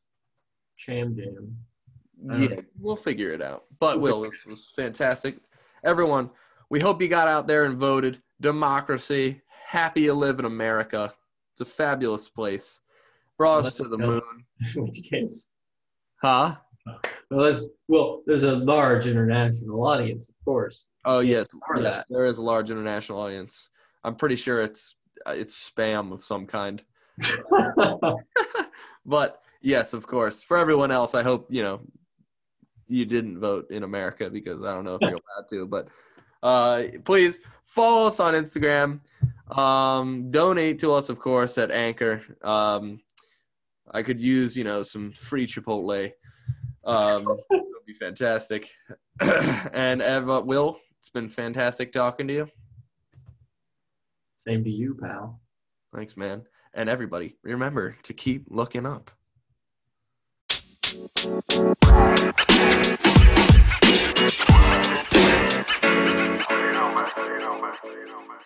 Cham 0.78 1.14
jam. 1.14 1.56
Yeah, 2.38 2.61
we'll 2.78 2.96
figure 2.96 3.33
it 3.33 3.42
out. 3.42 3.64
But 3.78 4.00
Will, 4.00 4.22
this 4.22 4.44
was 4.46 4.72
fantastic. 4.74 5.37
Everyone, 5.85 6.30
we 6.70 6.80
hope 6.80 7.02
you 7.02 7.09
got 7.09 7.28
out 7.28 7.46
there 7.46 7.64
and 7.64 7.78
voted. 7.78 8.22
Democracy. 8.40 9.42
Happy 9.66 10.02
you 10.02 10.14
live 10.14 10.38
in 10.38 10.44
America. 10.46 11.12
It's 11.52 11.61
a 11.61 11.64
fabulous 11.64 12.28
place. 12.28 12.80
Brought 13.37 13.66
us 13.66 13.74
to 13.76 13.88
the 13.88 13.98
moon. 13.98 14.22
Which 14.74 15.02
case 15.11 15.48
Huh? 16.22 16.56
Well, 17.30 17.44
there's, 17.44 17.68
well, 17.88 18.22
there's 18.26 18.42
a 18.42 18.56
large 18.56 19.06
international 19.06 19.87
audience, 19.87 20.28
of 20.28 20.35
course. 20.44 20.88
Oh 21.04 21.20
yes, 21.20 21.46
yes 21.76 22.04
there 22.09 22.27
is 22.27 22.38
a 22.38 22.42
large 22.42 22.71
international 22.71 23.21
audience. 23.21 23.68
I'm 24.02 24.16
pretty 24.16 24.37
sure 24.37 24.62
it's 24.62 24.94
uh, 24.94 25.00
it's 25.27 25.71
spam 25.71 26.12
of 26.12 26.23
some 26.23 26.46
kind. 26.46 26.83
but 29.06 29.42
yes, 29.60 29.92
of 29.92 30.06
course. 30.06 30.42
For 30.42 30.56
everyone 30.56 30.90
else, 30.90 31.14
I 31.14 31.23
hope 31.23 31.46
you 31.50 31.62
know 31.62 31.81
you 32.88 33.06
didn't 33.06 33.38
vote 33.38 33.71
in 33.71 33.85
America 33.85 34.29
because 34.29 34.64
I 34.64 34.75
don't 34.75 34.85
know 34.85 34.96
if 34.96 35.00
you're 35.00 35.10
allowed 35.10 35.48
to. 35.50 35.66
But 35.66 35.88
uh, 36.42 36.83
please 37.04 37.38
follow 37.66 38.08
us 38.08 38.21
on 38.21 38.35
Instagram. 38.35 39.00
Um, 39.56 40.31
donate 40.31 40.79
to 40.81 40.92
us, 40.92 41.08
of 41.08 41.18
course, 41.18 41.56
at 41.58 41.71
Anchor. 41.71 42.23
Um, 42.42 43.00
I 43.92 44.02
could 44.02 44.21
use, 44.21 44.56
you 44.56 44.64
know, 44.64 44.83
some 44.83 45.12
free 45.12 45.46
Chipotle. 45.46 46.12
Um, 46.85 47.27
it 47.29 47.44
would 47.50 47.87
be 47.87 47.94
fantastic. 47.94 48.71
and 49.21 50.02
Eva, 50.02 50.40
Will, 50.40 50.79
it's 50.98 51.10
been 51.10 51.29
fantastic 51.29 51.92
talking 51.92 52.29
to 52.29 52.35
you. 52.35 52.48
Same 54.49 54.65
to 54.65 54.71
you, 54.71 54.97
pal. 54.99 55.38
Thanks, 55.95 56.17
man. 56.17 56.45
And 56.73 56.88
everybody, 56.88 57.37
remember 57.43 57.99
to 58.05 58.15
keep 58.15 58.47
looking 58.49 58.87
up. 58.87 59.11
You 60.95 61.03
know, 66.73 66.95
man. 66.95 67.07
You 67.19 67.38
know, 67.38 67.61
man. 67.61 67.75
You 67.85 68.07
know, 68.07 68.21
man. 68.27 68.38